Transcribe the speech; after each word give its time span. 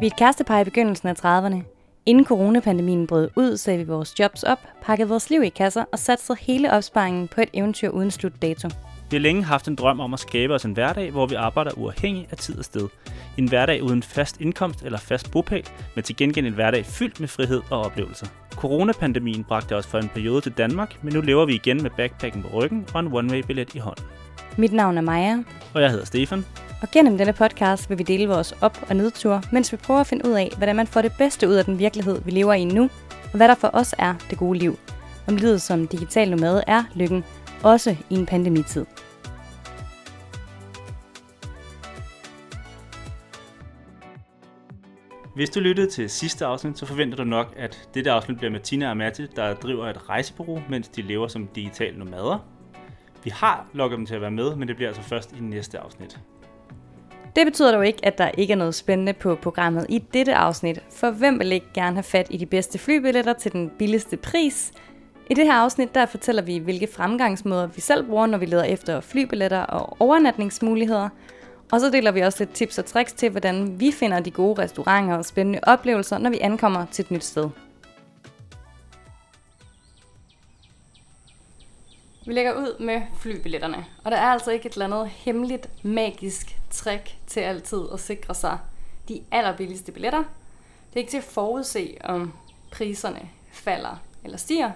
Vi 0.00 0.06
er 0.06 0.10
et 0.10 0.16
kærestepar 0.16 0.60
i 0.60 0.64
begyndelsen 0.64 1.08
af 1.08 1.14
30'erne. 1.24 1.56
Inden 2.06 2.24
coronapandemien 2.24 3.06
brød 3.06 3.30
ud, 3.36 3.56
sagde 3.56 3.78
vi 3.78 3.84
vores 3.84 4.18
jobs 4.18 4.42
op, 4.42 4.58
pakkede 4.82 5.08
vores 5.08 5.30
liv 5.30 5.42
i 5.42 5.48
kasser 5.48 5.84
og 5.92 5.98
satte 5.98 6.36
hele 6.40 6.72
opsparingen 6.72 7.28
på 7.28 7.40
et 7.40 7.48
eventyr 7.52 7.88
uden 7.88 8.10
slutdato. 8.10 8.68
Vi 9.10 9.16
har 9.16 9.20
længe 9.20 9.44
haft 9.44 9.68
en 9.68 9.76
drøm 9.76 10.00
om 10.00 10.14
at 10.14 10.20
skabe 10.20 10.54
os 10.54 10.64
en 10.64 10.72
hverdag, 10.72 11.10
hvor 11.10 11.26
vi 11.26 11.34
arbejder 11.34 11.70
uafhængigt 11.76 12.32
af 12.32 12.36
tid 12.36 12.58
og 12.58 12.64
sted. 12.64 12.88
En 13.38 13.48
hverdag 13.48 13.82
uden 13.82 14.02
fast 14.02 14.40
indkomst 14.40 14.82
eller 14.82 14.98
fast 14.98 15.30
bopæl, 15.30 15.68
men 15.94 16.04
til 16.04 16.16
gengæld 16.16 16.46
en 16.46 16.54
hverdag 16.54 16.86
fyldt 16.86 17.20
med 17.20 17.28
frihed 17.28 17.62
og 17.70 17.80
oplevelser. 17.80 18.26
Coronapandemien 18.50 19.44
bragte 19.44 19.76
os 19.76 19.86
for 19.86 19.98
en 19.98 20.08
periode 20.08 20.40
til 20.40 20.52
Danmark, 20.52 20.98
men 21.02 21.12
nu 21.12 21.20
lever 21.20 21.46
vi 21.46 21.54
igen 21.54 21.82
med 21.82 21.90
backpacken 21.96 22.42
på 22.42 22.48
ryggen 22.48 22.86
og 22.94 23.00
en 23.00 23.06
one-way-billet 23.06 23.74
i 23.74 23.78
hånden. 23.78 24.04
Mit 24.56 24.72
navn 24.72 24.98
er 24.98 25.02
Maja, 25.02 25.42
Og 25.74 25.82
jeg 25.82 25.90
hedder 25.90 26.04
Stefan 26.04 26.44
og 26.82 26.88
gennem 26.92 27.18
denne 27.18 27.32
podcast 27.32 27.90
vil 27.90 27.98
vi 27.98 28.02
dele 28.02 28.28
vores 28.28 28.52
op- 28.60 28.86
og 28.88 28.96
nedture, 28.96 29.42
mens 29.52 29.72
vi 29.72 29.76
prøver 29.76 30.00
at 30.00 30.06
finde 30.06 30.28
ud 30.28 30.32
af, 30.32 30.52
hvordan 30.56 30.76
man 30.76 30.86
får 30.86 31.02
det 31.02 31.12
bedste 31.18 31.48
ud 31.48 31.54
af 31.54 31.64
den 31.64 31.78
virkelighed, 31.78 32.20
vi 32.24 32.30
lever 32.30 32.52
i 32.52 32.64
nu, 32.64 32.82
og 33.10 33.36
hvad 33.36 33.48
der 33.48 33.54
for 33.54 33.70
os 33.72 33.94
er 33.98 34.14
det 34.30 34.38
gode 34.38 34.58
liv. 34.58 34.78
Om 35.28 35.36
livet 35.36 35.62
som 35.62 35.88
digital 35.88 36.30
nomade 36.30 36.64
er 36.66 36.84
lykken, 36.94 37.24
også 37.62 37.96
i 38.10 38.14
en 38.14 38.26
pandemitid. 38.26 38.86
Hvis 45.34 45.50
du 45.50 45.60
lyttede 45.60 45.90
til 45.90 46.10
sidste 46.10 46.46
afsnit, 46.46 46.78
så 46.78 46.86
forventer 46.86 47.16
du 47.16 47.24
nok, 47.24 47.54
at 47.56 47.88
dette 47.94 48.10
afsnit 48.10 48.38
bliver 48.38 48.50
med 48.50 48.60
Tina 48.60 48.90
og 48.90 48.96
Mette, 48.96 49.28
der 49.36 49.54
driver 49.54 49.86
et 49.86 50.08
rejsebureau, 50.08 50.62
mens 50.68 50.88
de 50.88 51.02
lever 51.02 51.28
som 51.28 51.46
digitale 51.46 51.98
nomader. 51.98 52.46
Vi 53.24 53.30
har 53.30 53.66
lukket 53.72 53.96
dem 53.96 54.06
til 54.06 54.14
at 54.14 54.20
være 54.20 54.30
med, 54.30 54.56
men 54.56 54.68
det 54.68 54.76
bliver 54.76 54.88
altså 54.88 55.02
først 55.02 55.32
i 55.32 55.40
næste 55.40 55.78
afsnit. 55.78 56.18
Det 57.36 57.46
betyder 57.46 57.72
dog 57.72 57.86
ikke, 57.86 58.00
at 58.02 58.18
der 58.18 58.28
ikke 58.28 58.52
er 58.52 58.56
noget 58.56 58.74
spændende 58.74 59.12
på 59.12 59.34
programmet 59.34 59.86
i 59.88 59.98
dette 59.98 60.34
afsnit, 60.34 60.82
for 60.90 61.10
hvem 61.10 61.38
vil 61.38 61.52
ikke 61.52 61.66
gerne 61.74 61.96
have 61.96 62.02
fat 62.02 62.26
i 62.30 62.36
de 62.36 62.46
bedste 62.46 62.78
flybilletter 62.78 63.32
til 63.32 63.52
den 63.52 63.70
billigste 63.78 64.16
pris? 64.16 64.72
I 65.30 65.34
det 65.34 65.44
her 65.44 65.54
afsnit 65.54 65.94
der 65.94 66.06
fortæller 66.06 66.42
vi, 66.42 66.58
hvilke 66.58 66.88
fremgangsmåder 66.92 67.66
vi 67.66 67.80
selv 67.80 68.06
bruger, 68.06 68.26
når 68.26 68.38
vi 68.38 68.46
leder 68.46 68.64
efter 68.64 69.00
flybilletter 69.00 69.60
og 69.60 69.96
overnatningsmuligheder. 70.00 71.08
Og 71.72 71.80
så 71.80 71.90
deler 71.90 72.12
vi 72.12 72.20
også 72.20 72.38
lidt 72.38 72.54
tips 72.54 72.78
og 72.78 72.84
tricks 72.84 73.12
til, 73.12 73.30
hvordan 73.30 73.80
vi 73.80 73.92
finder 73.92 74.20
de 74.20 74.30
gode 74.30 74.62
restauranter 74.62 75.16
og 75.16 75.24
spændende 75.24 75.60
oplevelser, 75.62 76.18
når 76.18 76.30
vi 76.30 76.38
ankommer 76.40 76.86
til 76.90 77.02
et 77.02 77.10
nyt 77.10 77.24
sted. 77.24 77.48
Vi 82.26 82.32
lægger 82.32 82.54
ud 82.54 82.84
med 82.84 83.02
flybilletterne, 83.18 83.84
og 84.04 84.10
der 84.10 84.16
er 84.16 84.26
altså 84.26 84.50
ikke 84.50 84.66
et 84.66 84.72
eller 84.72 84.84
andet 84.84 85.08
hemmeligt, 85.08 85.84
magisk 85.84 86.58
trick 86.70 87.16
til 87.26 87.40
altid 87.40 87.80
at 87.92 88.00
sikre 88.00 88.34
sig 88.34 88.58
de 89.08 89.20
allerbilligste 89.30 89.92
billetter. 89.92 90.22
Det 90.88 90.94
er 90.94 90.98
ikke 90.98 91.10
til 91.10 91.18
at 91.18 91.24
forudse, 91.24 91.96
om 92.04 92.32
priserne 92.70 93.28
falder 93.52 94.02
eller 94.24 94.38
stiger. 94.38 94.70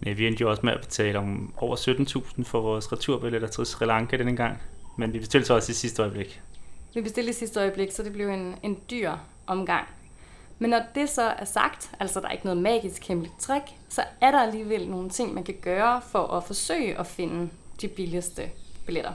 Nej, 0.00 0.14
vi 0.14 0.26
endte 0.26 0.40
jo 0.40 0.50
også 0.50 0.60
med 0.64 0.72
at 0.72 0.80
betale 0.80 1.18
om 1.18 1.54
over 1.56 1.76
17.000 1.76 2.44
for 2.44 2.60
vores 2.60 2.92
returbilletter 2.92 3.48
til 3.48 3.66
Sri 3.66 3.86
Lanka 3.86 4.16
denne 4.16 4.36
gang. 4.36 4.58
Men 4.96 5.12
vi 5.12 5.18
bestilte 5.18 5.46
så 5.46 5.54
også 5.54 5.72
i 5.72 5.74
sidste 5.74 6.02
øjeblik. 6.02 6.40
Vi 6.94 7.00
bestilte 7.00 7.30
i 7.30 7.32
sidste 7.32 7.60
øjeblik, 7.60 7.92
så 7.92 8.02
det 8.02 8.12
blev 8.12 8.28
en, 8.28 8.54
en 8.62 8.78
dyr 8.90 9.12
omgang. 9.46 9.86
Men 10.62 10.70
når 10.70 10.82
det 10.94 11.10
så 11.10 11.22
er 11.22 11.44
sagt, 11.44 11.90
altså 12.00 12.20
der 12.20 12.26
er 12.26 12.32
ikke 12.32 12.44
noget 12.44 12.62
magisk 12.62 13.08
hemmeligt 13.08 13.40
trick, 13.40 13.64
så 13.88 14.04
er 14.20 14.30
der 14.30 14.40
alligevel 14.40 14.88
nogle 14.88 15.10
ting, 15.10 15.34
man 15.34 15.44
kan 15.44 15.56
gøre 15.62 16.02
for 16.02 16.26
at 16.26 16.44
forsøge 16.44 16.98
at 16.98 17.06
finde 17.06 17.50
de 17.80 17.88
billigste 17.88 18.50
billetter. 18.86 19.12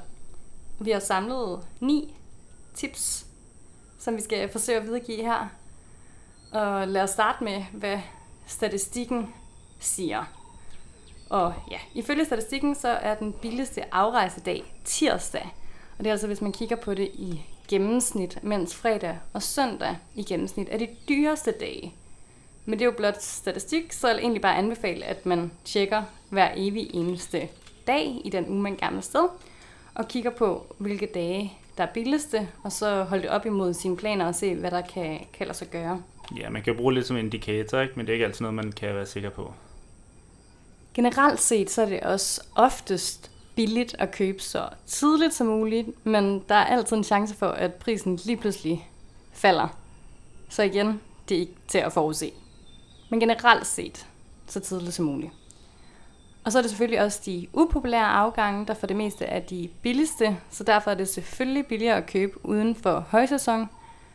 Vi 0.80 0.92
har 0.92 1.00
samlet 1.00 1.60
ni 1.80 2.16
tips, 2.74 3.26
som 4.00 4.16
vi 4.16 4.22
skal 4.22 4.50
forsøge 4.50 4.78
at 4.78 4.84
videregive 4.84 5.22
her. 5.22 5.47
Og 6.52 6.88
lad 6.88 7.02
os 7.02 7.09
starte 7.09 7.44
med, 7.44 7.64
hvad 7.72 8.00
statistikken 8.48 9.34
siger. 9.80 10.24
Og 11.30 11.53
ja, 11.72 11.80
ifølge 11.94 12.25
statistikken, 12.25 12.75
så 12.75 12.88
er 12.88 13.16
den 13.16 13.34
billigste 13.34 13.94
afrejsedag 13.94 14.81
tirsdag. 14.86 15.56
Og 15.98 16.03
det 16.03 16.08
er 16.08 16.12
altså, 16.12 16.28
hvis 16.28 16.42
man 16.42 16.52
kigger 16.52 16.75
på 16.75 16.94
det 16.94 17.12
i 17.14 17.46
gennemsnit, 17.68 18.44
mens 18.44 18.76
fredag 18.76 19.18
og 19.34 19.44
søndag 19.44 19.98
i 20.16 20.24
gennemsnit 20.24 20.68
er 20.72 20.78
de 20.78 20.88
dyreste 21.09 21.52
dage. 21.52 21.94
Men 22.66 22.80
det 22.80 22.81
er 22.81 22.86
jo 22.86 22.98
blot 22.98 23.22
statistik, 23.22 23.94
så 23.94 24.08
jeg 24.08 24.16
vil 24.16 24.24
egentlig 24.24 24.42
bare 24.42 24.58
anbefale, 24.58 25.06
at 25.06 25.26
man 25.26 25.52
tjekker 25.66 26.04
hver 26.30 26.50
evig 26.56 26.90
eneste 26.94 27.50
dag 27.88 28.22
i 28.25 28.30
den 28.30 28.50
uge, 28.50 28.62
man 28.62 28.75
gerne 28.75 28.96
vil 28.96 29.04
sted, 29.04 29.28
og 29.96 30.08
kigger 30.08 30.31
på, 30.31 30.75
hvilke 30.78 31.06
dage 31.06 31.54
der 31.78 31.84
er 31.84 31.94
billigste, 31.94 32.48
og 32.64 32.72
så 32.72 33.04
holde 33.04 33.24
det 33.24 33.31
op 33.31 33.46
imod 33.46 33.74
sine 33.74 33.98
planer 33.98 34.25
og 34.25 34.36
se, 34.36 34.56
hvad 34.56 34.72
der 34.72 34.81
kan, 34.81 35.20
kan 35.34 35.48
lade 35.48 35.58
sig 35.58 35.68
gøre. 35.70 36.04
Ja, 36.38 36.50
man 36.50 36.62
kan 36.62 36.74
jo 36.74 36.78
bruge 36.78 36.92
det 36.92 36.98
lidt 36.98 37.08
som 37.08 37.18
indikator, 37.18 37.80
ikke? 37.80 37.94
men 37.96 38.06
det 38.06 38.12
er 38.12 38.14
ikke 38.14 38.25
altid 38.25 38.42
noget, 38.42 38.56
man 38.56 38.72
kan 38.72 38.96
være 38.96 39.06
sikker 39.06 39.30
på. 39.30 39.54
Generelt 40.94 41.40
set, 41.40 41.70
så 41.70 41.81
er 41.81 41.86
det 41.86 42.00
også 42.00 42.42
oftest 42.56 43.31
billigt 43.56 43.96
at 44.00 44.12
købe 44.12 44.42
så 44.42 44.70
tidligt 44.86 45.34
som 45.34 45.48
muligt, 45.48 46.06
men 46.06 46.44
der 46.50 46.56
er 46.56 46.66
altid 46.66 46.98
en 46.98 47.04
chance 47.04 47.36
for, 47.36 47.48
at 47.48 47.74
prisen 47.74 48.20
lige 48.26 48.38
pludselig 48.38 48.90
falder. 49.34 49.68
Så 50.50 50.64
igen, 50.64 51.02
det 51.30 51.38
er 51.38 51.42
ikke 51.42 51.56
til 51.68 51.78
at 51.78 51.94
forudse. 51.94 52.32
Men 53.10 53.20
generelt 53.20 53.68
set, 53.68 54.08
så 54.48 54.60
tidligt 54.60 54.94
som 54.94 55.06
muligt. 55.06 55.32
Og 56.44 56.52
så 56.52 56.58
er 56.58 56.62
det 56.62 56.72
selvfølgelig 56.72 57.02
også 57.02 57.22
de 57.26 57.48
upopulære 57.54 58.08
afgange, 58.08 58.66
der 58.66 58.74
for 58.74 58.88
det 58.88 58.96
meste 58.96 59.26
er 59.26 59.40
de 59.40 59.70
billigste, 59.82 60.38
så 60.52 60.64
derfor 60.64 60.92
er 60.92 60.96
det 60.96 61.08
selvfølgelig 61.10 61.66
billigere 61.66 61.98
at 61.98 62.06
købe 62.06 62.46
uden 62.46 62.76
for 62.76 63.00
højsæson. 63.10 63.70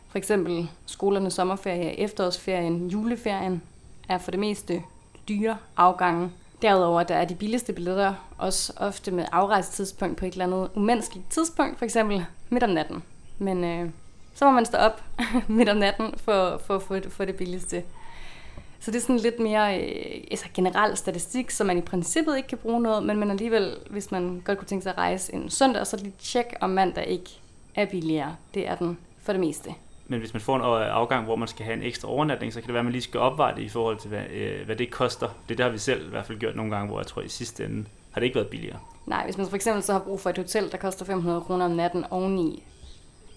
For 0.09 0.17
eksempel 0.17 0.69
skolernes 0.85 1.33
sommerferie, 1.33 1.99
efterårsferien, 1.99 2.87
juleferien 2.87 3.61
er 4.09 4.17
for 4.17 4.31
det 4.31 4.39
meste 4.39 4.83
dyre 5.29 5.57
afgange. 5.77 6.31
Derudover 6.61 7.03
der 7.03 7.15
er 7.15 7.25
de 7.25 7.35
billigste 7.35 7.73
billetter 7.73 8.13
også 8.37 8.73
ofte 8.77 9.11
med 9.11 9.25
afrejsetidspunkt 9.31 10.17
på 10.17 10.25
et 10.25 10.31
eller 10.31 10.45
andet 10.45 10.69
umenneskeligt 10.75 11.31
tidspunkt, 11.31 11.77
for 11.77 11.85
eksempel 11.85 12.25
midt 12.49 12.63
om 12.63 12.69
natten. 12.69 13.03
Men 13.37 13.63
øh, 13.63 13.89
så 14.33 14.45
må 14.45 14.51
man 14.51 14.65
stå 14.65 14.77
op 14.77 15.03
midt 15.47 15.69
om 15.69 15.77
natten 15.77 16.13
for, 16.17 16.61
for, 16.65 16.79
for, 16.79 16.99
for 17.09 17.25
det 17.25 17.35
billigste. 17.35 17.83
Så 18.79 18.91
det 18.91 18.97
er 18.97 19.01
sådan 19.01 19.17
lidt 19.17 19.39
mere 19.39 19.79
øh, 19.79 20.23
altså 20.31 20.45
generel 20.53 20.97
statistik, 20.97 21.51
som 21.51 21.67
man 21.67 21.77
i 21.77 21.81
princippet 21.81 22.37
ikke 22.37 22.49
kan 22.49 22.57
bruge 22.57 22.81
noget, 22.81 23.03
men 23.03 23.17
man 23.17 23.31
alligevel, 23.31 23.77
hvis 23.89 24.11
man 24.11 24.41
godt 24.45 24.57
kunne 24.57 24.67
tænke 24.67 24.83
sig 24.83 24.91
at 24.91 24.97
rejse 24.97 25.33
en 25.33 25.49
søndag, 25.49 25.87
så 25.87 25.97
lige 25.97 26.13
tjek 26.19 26.45
om 26.61 26.69
mandag 26.69 27.07
ikke 27.07 27.39
er 27.75 27.85
billigere. 27.85 28.35
Det 28.53 28.67
er 28.67 28.75
den 28.75 28.97
for 29.21 29.33
det 29.33 29.39
meste. 29.39 29.69
Men 30.11 30.19
hvis 30.19 30.33
man 30.33 30.41
får 30.41 30.55
en 30.55 30.61
afgang, 30.83 31.25
hvor 31.25 31.35
man 31.35 31.47
skal 31.47 31.65
have 31.65 31.77
en 31.77 31.83
ekstra 31.83 32.09
overnatning, 32.09 32.53
så 32.53 32.59
kan 32.59 32.67
det 32.67 32.73
være, 32.73 32.79
at 32.79 32.85
man 32.85 32.91
lige 32.91 33.01
skal 33.01 33.19
opveje 33.19 33.55
det 33.55 33.61
i 33.61 33.69
forhold 33.69 33.97
til, 33.97 34.09
hvad, 34.09 34.23
øh, 34.29 34.65
hvad 34.65 34.75
det 34.75 34.91
koster. 34.91 35.29
Det 35.49 35.57
der 35.57 35.63
har 35.63 35.71
vi 35.71 35.77
selv 35.77 36.07
i 36.07 36.09
hvert 36.09 36.25
fald 36.25 36.39
gjort 36.39 36.55
nogle 36.55 36.75
gange, 36.75 36.87
hvor 36.87 36.99
jeg 36.99 37.07
tror 37.07 37.21
i 37.21 37.27
sidste 37.27 37.65
ende 37.65 37.85
har 38.11 38.19
det 38.19 38.25
ikke 38.25 38.35
været 38.35 38.47
billigere. 38.47 38.79
Nej, 39.05 39.23
hvis 39.23 39.37
man 39.37 39.47
for 39.47 39.55
eksempel 39.55 39.83
så 39.83 39.93
har 39.93 39.99
brug 39.99 40.19
for 40.19 40.29
et 40.29 40.37
hotel, 40.37 40.71
der 40.71 40.77
koster 40.77 41.05
500 41.05 41.41
kroner 41.41 41.65
om 41.65 41.71
natten 41.71 42.05
oveni, 42.09 42.63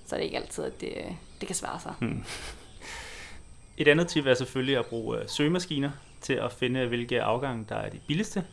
så 0.06 0.14
er 0.14 0.18
det 0.18 0.24
ikke 0.24 0.36
altid, 0.36 0.64
at 0.64 0.80
det, 0.80 0.94
det 1.40 1.46
kan 1.46 1.56
svare 1.56 1.80
sig. 1.80 1.94
Hmm. 1.98 2.24
Et 3.78 3.88
andet 3.88 4.08
tip 4.08 4.26
er 4.26 4.34
selvfølgelig 4.34 4.78
at 4.78 4.86
bruge 4.86 5.18
øh, 5.18 5.28
søgemaskiner 5.28 5.90
til 6.20 6.32
at 6.32 6.52
finde, 6.52 6.86
hvilke 6.86 7.22
afgange, 7.22 7.66
der 7.68 7.74
er 7.74 7.90
de 7.90 8.00
billigste. 8.06 8.44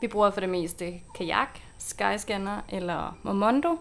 Vi 0.00 0.08
bruger 0.08 0.30
for 0.30 0.40
det 0.40 0.48
meste 0.48 0.94
Kajak, 1.18 1.58
Skyscanner 1.78 2.60
eller 2.68 3.18
Momondo, 3.22 3.78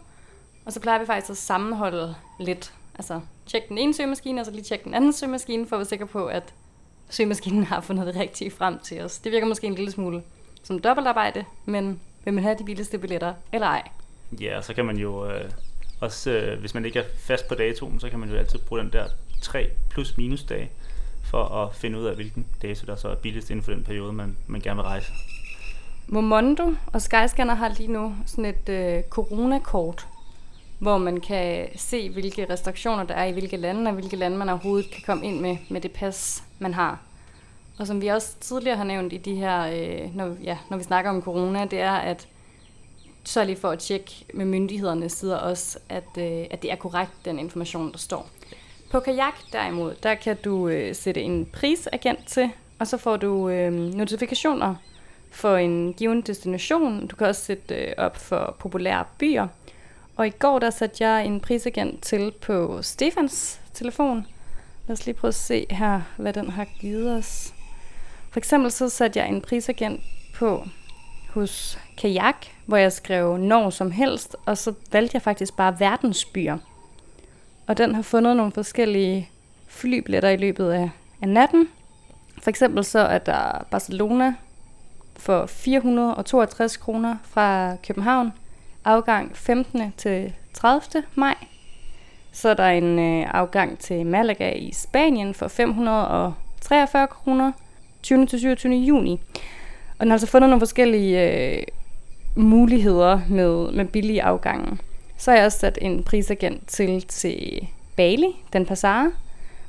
og 0.65 0.73
så 0.73 0.79
plejer 0.79 0.99
vi 0.99 1.05
faktisk 1.05 1.29
at 1.29 1.37
sammenholde 1.37 2.15
lidt. 2.39 2.73
Altså 2.95 3.21
tjek 3.45 3.69
den 3.69 3.77
ene 3.77 3.93
søgemaskine, 3.93 4.41
og 4.41 4.45
så 4.45 4.51
lige 4.51 4.63
tjek 4.63 4.83
den 4.83 4.93
anden 4.93 5.13
søgemaskine, 5.13 5.67
for 5.67 5.75
at 5.75 5.79
være 5.79 5.85
sikker 5.85 6.05
på, 6.05 6.25
at 6.25 6.53
søgemaskinen 7.09 7.63
har 7.63 7.81
fundet 7.81 8.07
det 8.07 8.15
rigtige 8.15 8.51
frem 8.51 8.79
til 8.79 9.01
os. 9.01 9.17
Det 9.17 9.31
virker 9.31 9.47
måske 9.47 9.67
en 9.67 9.75
lille 9.75 9.91
smule 9.91 10.23
som 10.63 10.79
dobbeltarbejde, 10.79 11.45
men 11.65 11.99
vil 12.23 12.33
man 12.33 12.43
have 12.43 12.55
de 12.59 12.63
billigste 12.63 12.97
billetter, 12.97 13.33
eller 13.51 13.67
ej? 13.67 13.83
Ja, 14.41 14.61
så 14.61 14.73
kan 14.73 14.85
man 14.85 14.97
jo 14.97 15.29
øh, 15.29 15.51
også, 15.99 16.31
øh, 16.31 16.59
hvis 16.59 16.73
man 16.73 16.85
ikke 16.85 16.99
er 16.99 17.03
fast 17.19 17.47
på 17.47 17.55
datoen, 17.55 17.99
så 17.99 18.09
kan 18.09 18.19
man 18.19 18.29
jo 18.29 18.35
altid 18.35 18.59
bruge 18.59 18.81
den 18.81 18.93
der 18.93 19.05
3 19.41 19.69
plus 19.89 20.17
minus 20.17 20.43
dage, 20.43 20.71
for 21.23 21.43
at 21.43 21.75
finde 21.75 21.99
ud 21.99 22.05
af, 22.05 22.15
hvilken 22.15 22.45
dato 22.61 22.85
der 22.85 22.95
så 22.95 23.07
er 23.07 23.15
billigst 23.15 23.49
inden 23.49 23.63
for 23.63 23.71
den 23.71 23.83
periode, 23.83 24.13
man, 24.13 24.37
man 24.47 24.61
gerne 24.61 24.75
vil 24.75 24.83
rejse. 24.83 25.11
Momondo 26.07 26.73
og 26.93 27.01
Skyscanner 27.01 27.53
har 27.53 27.69
lige 27.77 27.91
nu 27.91 28.15
sådan 28.25 28.45
et 28.45 28.69
øh, 28.69 29.03
coronakort, 29.09 30.07
hvor 30.85 30.97
man 30.97 31.19
kan 31.19 31.67
se, 31.75 32.09
hvilke 32.09 32.45
restriktioner 32.49 33.03
der 33.03 33.13
er 33.13 33.25
i 33.25 33.31
hvilke 33.31 33.57
lande, 33.57 33.89
og 33.89 33.93
hvilke 33.93 34.15
lande 34.15 34.37
man 34.37 34.49
overhovedet 34.49 34.91
kan 34.91 35.03
komme 35.05 35.25
ind 35.25 35.39
med, 35.39 35.57
med 35.69 35.81
det 35.81 35.91
pas, 35.91 36.43
man 36.59 36.73
har. 36.73 36.99
Og 37.79 37.87
som 37.87 38.01
vi 38.01 38.07
også 38.07 38.35
tidligere 38.39 38.77
har 38.77 38.83
nævnt 38.83 39.13
i 39.13 39.17
de 39.17 39.35
her, 39.35 39.65
øh, 39.65 40.15
når, 40.15 40.35
ja, 40.43 40.57
når 40.69 40.77
vi 40.77 40.83
snakker 40.83 41.11
om 41.11 41.21
corona, 41.21 41.65
det 41.65 41.79
er, 41.79 41.91
at 41.91 42.27
så 43.23 43.43
lige 43.43 43.55
for 43.55 43.69
at 43.69 43.79
tjekke 43.79 44.11
med 44.33 44.45
myndighederne 44.45 45.09
sider 45.09 45.37
også, 45.37 45.79
at, 45.89 46.17
øh, 46.17 46.45
at 46.51 46.61
det 46.61 46.71
er 46.71 46.75
korrekt, 46.75 47.11
den 47.25 47.39
information, 47.39 47.91
der 47.91 47.97
står. 47.97 48.29
På 48.91 48.99
kajak 48.99 49.35
derimod, 49.53 49.95
der 50.03 50.15
kan 50.15 50.37
du 50.45 50.67
øh, 50.67 50.95
sætte 50.95 51.21
en 51.21 51.45
prisagent 51.45 52.27
til, 52.27 52.49
og 52.79 52.87
så 52.87 52.97
får 52.97 53.17
du 53.17 53.49
øh, 53.49 53.73
notifikationer 53.73 54.75
for 55.31 55.55
en 55.55 55.93
given 55.93 56.21
destination. 56.21 57.07
Du 57.07 57.15
kan 57.15 57.27
også 57.27 57.41
sætte 57.41 57.75
øh, 57.75 57.93
op 57.97 58.17
for 58.17 58.55
populære 58.59 59.03
byer. 59.19 59.47
Og 60.15 60.27
i 60.27 60.29
går 60.29 60.59
der 60.59 60.69
satte 60.69 61.07
jeg 61.07 61.25
en 61.25 61.39
prisagent 61.39 62.03
til 62.03 62.31
på 62.41 62.81
Stefans 62.81 63.61
telefon, 63.73 64.25
Lad 64.87 64.93
os 64.93 65.05
lige 65.05 65.15
prøve 65.15 65.29
at 65.29 65.35
se 65.35 65.65
her, 65.69 66.01
hvad 66.17 66.33
den 66.33 66.49
har 66.49 66.65
givet 66.79 67.17
os. 67.17 67.53
For 68.31 68.39
eksempel 68.39 68.71
så 68.71 68.89
satte 68.89 69.19
jeg 69.19 69.29
en 69.29 69.41
prisagent 69.41 70.01
på 70.35 70.63
hos 71.29 71.79
Kajak, 71.97 72.45
hvor 72.65 72.77
jeg 72.77 72.91
skrev 72.91 73.37
når 73.37 73.69
som 73.69 73.91
helst, 73.91 74.35
og 74.45 74.57
så 74.57 74.73
valgte 74.91 75.15
jeg 75.15 75.21
faktisk 75.21 75.55
bare 75.55 75.79
verdensbyer. 75.79 76.57
Og 77.67 77.77
den 77.77 77.95
har 77.95 78.01
fundet 78.01 78.37
nogle 78.37 78.51
forskellige 78.51 79.29
flybilletter 79.67 80.29
i 80.29 80.37
løbet 80.37 80.71
af, 80.71 80.89
af 81.21 81.29
natten. 81.29 81.69
For 82.41 82.49
eksempel 82.49 82.83
så 82.83 82.99
er 82.99 83.17
der 83.17 83.65
Barcelona 83.71 84.33
for 85.17 85.45
462 85.45 86.77
kroner 86.77 87.15
fra 87.23 87.75
København, 87.75 88.31
afgang 88.85 89.37
15. 89.37 89.93
til 89.97 90.33
30. 90.53 91.03
maj. 91.15 91.35
Så 92.31 92.49
er 92.49 92.53
der 92.53 92.67
en 92.67 92.99
øh, 92.99 93.27
afgang 93.33 93.79
til 93.79 94.05
Malaga 94.05 94.51
i 94.51 94.73
Spanien 94.73 95.33
for 95.33 95.47
543 95.47 97.07
kroner 97.07 97.51
20. 98.03 98.25
til 98.25 98.39
27. 98.39 98.73
juni. 98.73 99.19
Og 99.99 99.99
den 99.99 100.07
har 100.07 100.13
altså 100.13 100.27
fundet 100.27 100.49
nogle 100.49 100.61
forskellige 100.61 101.31
øh, 101.31 101.63
muligheder 102.35 103.19
med, 103.29 103.71
med 103.71 103.85
billige 103.85 104.23
afgange. 104.23 104.77
Så 105.17 105.31
har 105.31 105.37
jeg 105.37 105.45
også 105.45 105.59
sat 105.59 105.77
en 105.81 106.03
prisagent 106.03 106.67
til 106.67 107.01
til 107.01 107.67
Bali, 107.95 108.35
den 108.53 108.65
Passara, 108.65 109.11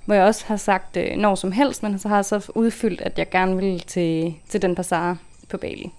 hvor 0.05 0.15
jeg 0.15 0.25
også 0.25 0.45
har 0.47 0.57
sagt 0.57 0.97
øh, 0.97 1.17
når 1.17 1.35
som 1.35 1.53
helst, 1.53 1.83
men 1.83 1.99
så 1.99 2.09
har 2.09 2.17
jeg 2.17 2.25
så 2.25 2.53
udfyldt, 2.55 3.01
at 3.01 3.19
jeg 3.19 3.31
gerne 3.31 3.57
vil 3.57 3.81
til, 3.81 4.35
til 4.49 4.63
den 4.63 4.75
Passara 4.75 5.17
på 5.49 5.57
Bali. 5.57 5.91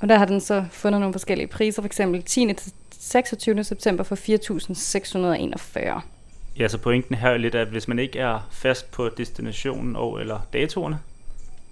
Og 0.00 0.08
der 0.08 0.18
har 0.18 0.24
den 0.24 0.40
så 0.40 0.64
fundet 0.70 1.00
nogle 1.00 1.14
forskellige 1.14 1.46
priser, 1.46 1.82
for 1.82 1.86
eksempel 1.86 2.22
10. 2.22 2.52
til 2.54 2.72
26. 2.90 3.64
september 3.64 4.04
for 4.04 4.16
4.641. 4.16 6.00
Ja, 6.58 6.68
så 6.68 6.78
pointen 6.78 7.14
her 7.14 7.30
er 7.30 7.36
lidt, 7.36 7.54
at 7.54 7.68
hvis 7.68 7.88
man 7.88 7.98
ikke 7.98 8.18
er 8.18 8.48
fast 8.50 8.90
på 8.90 9.08
destinationen 9.08 9.96
og 9.96 10.20
eller 10.20 10.40
datorerne, 10.52 11.00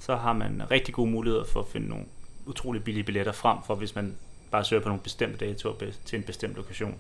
så 0.01 0.17
har 0.17 0.33
man 0.33 0.63
rigtig 0.71 0.95
gode 0.95 1.11
muligheder 1.11 1.45
for 1.45 1.61
at 1.61 1.67
finde 1.73 1.89
nogle 1.89 2.05
utrolig 2.47 2.85
billige 2.85 3.05
billetter 3.05 3.33
frem 3.33 3.59
for, 3.67 3.75
hvis 3.75 3.95
man 3.95 4.17
bare 4.51 4.65
søger 4.65 4.83
på 4.83 4.89
nogle 4.89 5.03
bestemte 5.03 5.47
datoer 5.47 5.75
til 6.05 6.17
en 6.17 6.23
bestemt 6.23 6.55
lokation. 6.55 6.95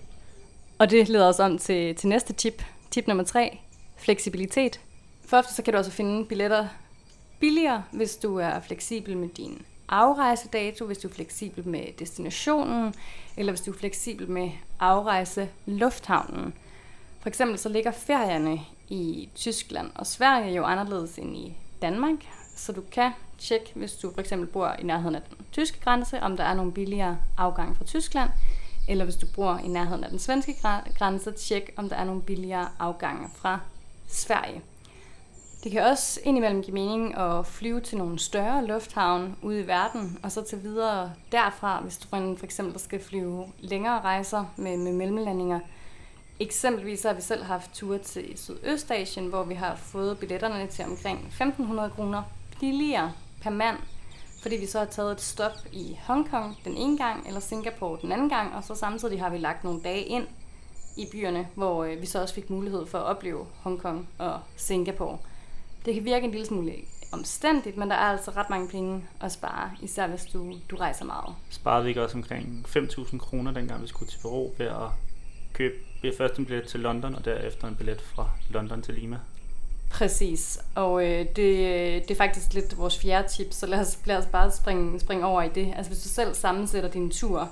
Og 0.79 0.91
det 0.91 1.09
leder 1.09 1.29
os 1.29 1.41
om 1.41 1.59
til, 1.59 1.95
til 1.95 2.09
næste 2.09 2.33
tip. 2.33 2.63
Tip 2.91 3.07
nummer 3.07 3.25
tre. 3.25 3.59
Fleksibilitet. 3.97 4.81
For 5.27 5.37
ofte 5.37 5.55
så 5.55 5.63
kan 5.63 5.73
du 5.73 5.79
også 5.79 5.91
finde 5.91 6.27
billetter 6.27 6.69
billigere, 7.41 7.85
hvis 7.93 8.17
du 8.17 8.37
er 8.37 8.61
fleksibel 8.61 9.17
med 9.17 9.29
din 9.29 9.63
afrejsedato, 9.89 10.87
hvis 10.87 10.99
du 10.99 11.09
er 11.09 11.13
fleksibel 11.13 11.69
med 11.69 11.85
destinationen, 11.99 12.95
eller 13.37 13.53
hvis 13.53 13.61
du 13.61 13.71
er 13.73 13.77
fleksibel 13.77 14.31
med 14.31 14.51
afrejse 14.81 15.49
lufthavnen. 15.67 16.55
For 17.21 17.29
eksempel 17.29 17.59
så 17.59 17.69
ligger 17.69 17.91
ferierne 17.91 18.61
i 18.89 19.29
Tyskland 19.35 19.91
og 19.95 20.07
Sverige 20.07 20.55
jo 20.55 20.65
anderledes 20.65 21.19
end 21.19 21.37
i 21.37 21.57
Danmark, 21.83 22.17
så 22.57 22.73
du 22.73 22.83
kan 22.93 23.13
tjekke, 23.39 23.73
hvis 23.75 23.93
du 23.93 24.13
for 24.15 24.21
eksempel 24.21 24.49
bor 24.49 24.69
i 24.79 24.83
nærheden 24.83 25.15
af 25.15 25.23
den 25.23 25.47
tyske 25.53 25.81
grænse, 25.81 26.23
om 26.23 26.37
der 26.37 26.45
er 26.45 26.55
nogle 26.55 26.73
billigere 26.73 27.19
afgang 27.37 27.77
fra 27.77 27.85
Tyskland, 27.85 28.31
eller 28.89 29.05
hvis 29.05 29.17
du 29.17 29.27
bor 29.35 29.59
i 29.65 29.69
nærheden 29.69 30.05
af 30.05 30.11
den 30.11 30.19
svenske 30.19 30.57
grænse, 30.99 31.33
tjek 31.33 31.75
om 31.77 31.89
der 31.89 31.97
er 31.97 32.05
nogle 32.05 32.23
billigere 32.23 32.69
afgange 32.79 33.29
fra 33.35 33.61
Sverige. 34.07 34.63
Det 35.67 35.73
kan 35.73 35.83
også 35.83 36.21
indimellem 36.25 36.63
give 36.63 36.75
mening 36.75 37.19
at 37.19 37.47
flyve 37.47 37.81
til 37.81 37.99
nogle 37.99 38.19
større 38.19 38.67
lufthavne 38.67 39.35
ude 39.43 39.61
i 39.61 39.67
verden, 39.67 40.19
og 40.23 40.33
så 40.33 40.43
til 40.43 40.63
videre 40.63 41.13
derfra, 41.33 41.81
hvis 41.81 41.99
du 41.99 42.09
for 42.09 42.45
eksempel 42.45 42.81
skal 42.81 43.03
flyve 43.03 43.47
længere 43.59 44.01
rejser 44.01 44.45
med, 44.57 44.77
med 44.77 44.93
mellemlandinger. 44.93 45.61
Eksempelvis 46.41 47.03
har 47.03 47.13
vi 47.13 47.21
selv 47.21 47.45
haft 47.45 47.75
ture 47.75 47.99
til 47.99 48.33
Sydøstasien, 48.39 49.27
hvor 49.27 49.45
vi 49.45 49.55
har 49.55 49.77
fået 49.77 50.19
billetterne 50.19 50.67
til 50.67 50.85
omkring 50.85 51.35
1.500 51.41 51.89
kroner 51.89 52.23
billigere 52.61 53.13
per 53.43 53.51
mand, 53.51 53.77
fordi 54.43 54.57
vi 54.57 54.67
så 54.67 54.79
har 54.79 54.87
taget 54.87 55.13
et 55.13 55.21
stop 55.21 55.57
i 55.73 55.99
Hongkong 56.03 56.57
den 56.65 56.77
ene 56.77 56.99
gang, 56.99 57.27
eller 57.27 57.41
Singapore 57.41 57.99
den 58.03 58.13
anden 58.13 58.29
gang, 58.29 58.55
og 58.55 58.65
så 58.65 58.75
samtidig 58.75 59.21
har 59.21 59.31
vi 59.31 59.39
lagt 59.39 59.65
nogle 59.65 59.81
dage 59.83 60.03
ind 60.03 60.27
i 60.97 61.07
byerne, 61.13 61.49
hvor 61.55 61.85
øh, 61.85 62.01
vi 62.01 62.07
så 62.07 62.23
også 62.23 62.35
fik 62.35 62.51
mulighed 62.51 62.87
for 62.87 62.99
at 62.99 63.05
opleve 63.05 63.47
Hongkong 63.63 64.09
og 64.19 64.41
Singapore. 64.57 65.19
Det 65.87 65.95
kan 65.95 66.05
virke 66.05 66.25
en 66.25 66.31
lille 66.31 66.47
smule 66.47 66.73
omstændigt, 67.13 67.77
men 67.77 67.91
der 67.91 67.95
er 67.95 68.11
altså 68.11 68.31
ret 68.31 68.51
mange 68.51 68.69
penge 68.69 69.05
at 69.21 69.33
spare, 69.33 69.71
især 69.83 70.07
hvis 70.07 70.25
du, 70.25 70.55
du 70.71 70.77
rejser 70.77 71.05
meget. 71.05 71.35
Sparede 71.51 71.85
vi 71.85 71.89
ikke 71.89 72.03
også 72.03 72.17
omkring 72.17 72.67
5.000 72.69 73.19
kroner, 73.19 73.53
dengang 73.53 73.83
vi 73.83 73.87
skulle 73.87 74.11
til 74.11 74.19
Peru, 74.19 74.51
ved 74.59 74.67
at 74.67 74.89
købe 75.53 75.75
først 76.19 76.37
en 76.37 76.47
billet 76.47 76.69
til 76.69 76.81
London, 76.81 77.15
og 77.15 77.25
derefter 77.25 77.69
en 77.69 77.75
billet 77.75 78.01
fra 78.01 78.31
London 78.51 78.83
til 78.83 78.95
Lima? 78.95 79.19
Præcis, 79.91 80.59
og 80.75 81.05
øh, 81.05 81.19
det, 81.19 81.37
det 81.37 82.11
er 82.11 82.17
faktisk 82.17 82.55
lidt 82.55 82.79
vores 82.79 82.99
fjerde 82.99 83.29
tip, 83.29 83.47
så 83.51 83.67
lad 83.67 83.81
os, 83.81 83.99
lad 84.05 84.17
os 84.17 84.27
bare 84.27 84.51
springe, 84.51 85.01
springe 85.01 85.27
over 85.27 85.43
i 85.43 85.49
det. 85.49 85.73
Altså 85.77 85.93
hvis 85.93 86.03
du 86.03 86.09
selv 86.09 86.35
sammensætter 86.35 86.91
din 86.91 87.11
tur, 87.11 87.49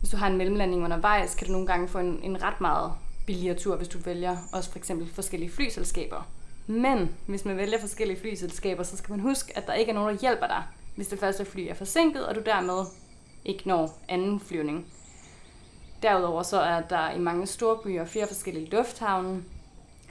hvis 0.00 0.10
du 0.10 0.16
har 0.16 0.26
en 0.26 0.36
mellemlanding 0.36 0.84
undervejs, 0.84 1.34
kan 1.34 1.46
du 1.46 1.52
nogle 1.52 1.66
gange 1.66 1.88
få 1.88 1.98
en, 1.98 2.20
en 2.22 2.42
ret 2.42 2.60
meget 2.60 2.92
billigere 3.26 3.58
tur, 3.58 3.76
hvis 3.76 3.88
du 3.88 3.98
vælger 3.98 4.36
også 4.52 4.70
for 4.70 4.78
eksempel 4.78 5.10
forskellige 5.14 5.50
flyselskaber. 5.50 6.28
Men 6.70 7.16
hvis 7.26 7.44
man 7.44 7.56
vælger 7.56 7.80
forskellige 7.80 8.20
flyselskaber, 8.20 8.82
så 8.82 8.96
skal 8.96 9.10
man 9.10 9.20
huske, 9.20 9.56
at 9.56 9.66
der 9.66 9.74
ikke 9.74 9.90
er 9.90 9.94
nogen, 9.94 10.14
der 10.14 10.20
hjælper 10.20 10.46
dig, 10.46 10.62
hvis 10.96 11.08
det 11.08 11.18
første 11.18 11.44
fly 11.44 11.60
er 11.60 11.74
forsinket, 11.74 12.26
og 12.26 12.34
du 12.34 12.40
dermed 12.40 12.84
ikke 13.44 13.68
når 13.68 13.98
anden 14.08 14.40
flyvning. 14.40 14.86
Derudover 16.02 16.42
så 16.42 16.60
er 16.60 16.80
der 16.80 17.10
i 17.10 17.18
mange 17.18 17.46
store 17.46 17.78
byer 17.84 18.04
flere 18.04 18.26
forskellige 18.26 18.70
lufthavne, 18.70 19.42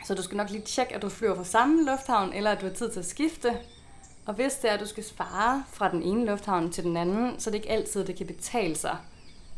så 0.06 0.15
du 0.15 0.21
skal 0.21 0.38
nok 0.38 0.50
lige 0.50 0.61
tjekke, 0.61 0.95
at 0.95 1.01
du 1.01 1.09
flyver 1.09 1.35
fra 1.35 1.44
samme 1.44 1.85
lufthavn, 1.85 2.33
eller 2.33 2.51
at 2.51 2.61
du 2.61 2.65
har 2.65 2.73
tid 2.73 2.91
til 2.91 3.00
at 3.00 3.06
skifte. 3.06 3.57
Og 4.25 4.33
hvis 4.33 4.53
det 4.53 4.69
er, 4.69 4.73
at 4.73 4.79
du 4.79 4.85
skal 4.85 5.03
spare 5.03 5.63
fra 5.71 5.91
den 5.91 6.03
ene 6.03 6.25
lufthavn 6.25 6.71
til 6.71 6.83
den 6.83 6.97
anden, 6.97 7.39
så 7.39 7.50
er 7.50 7.51
det 7.51 7.59
ikke 7.59 7.71
altid, 7.71 8.06
det 8.06 8.15
kan 8.15 8.27
betale 8.27 8.75
sig. 8.75 8.97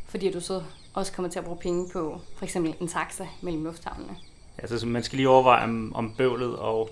Fordi 0.08 0.30
du 0.30 0.40
så 0.40 0.62
også 0.94 1.12
kommer 1.12 1.30
til 1.30 1.38
at 1.38 1.44
bruge 1.44 1.58
penge 1.58 1.88
på 1.92 2.20
for 2.36 2.44
eksempel 2.44 2.74
en 2.80 2.88
taxa 2.88 3.26
mellem 3.40 3.64
lufthavnene. 3.64 4.16
Altså, 4.62 4.78
så 4.78 4.86
man 4.86 5.02
skal 5.02 5.16
lige 5.16 5.28
overveje, 5.28 5.64
om, 5.64 5.94
om 5.94 6.14
bøvlet 6.14 6.56
og 6.56 6.90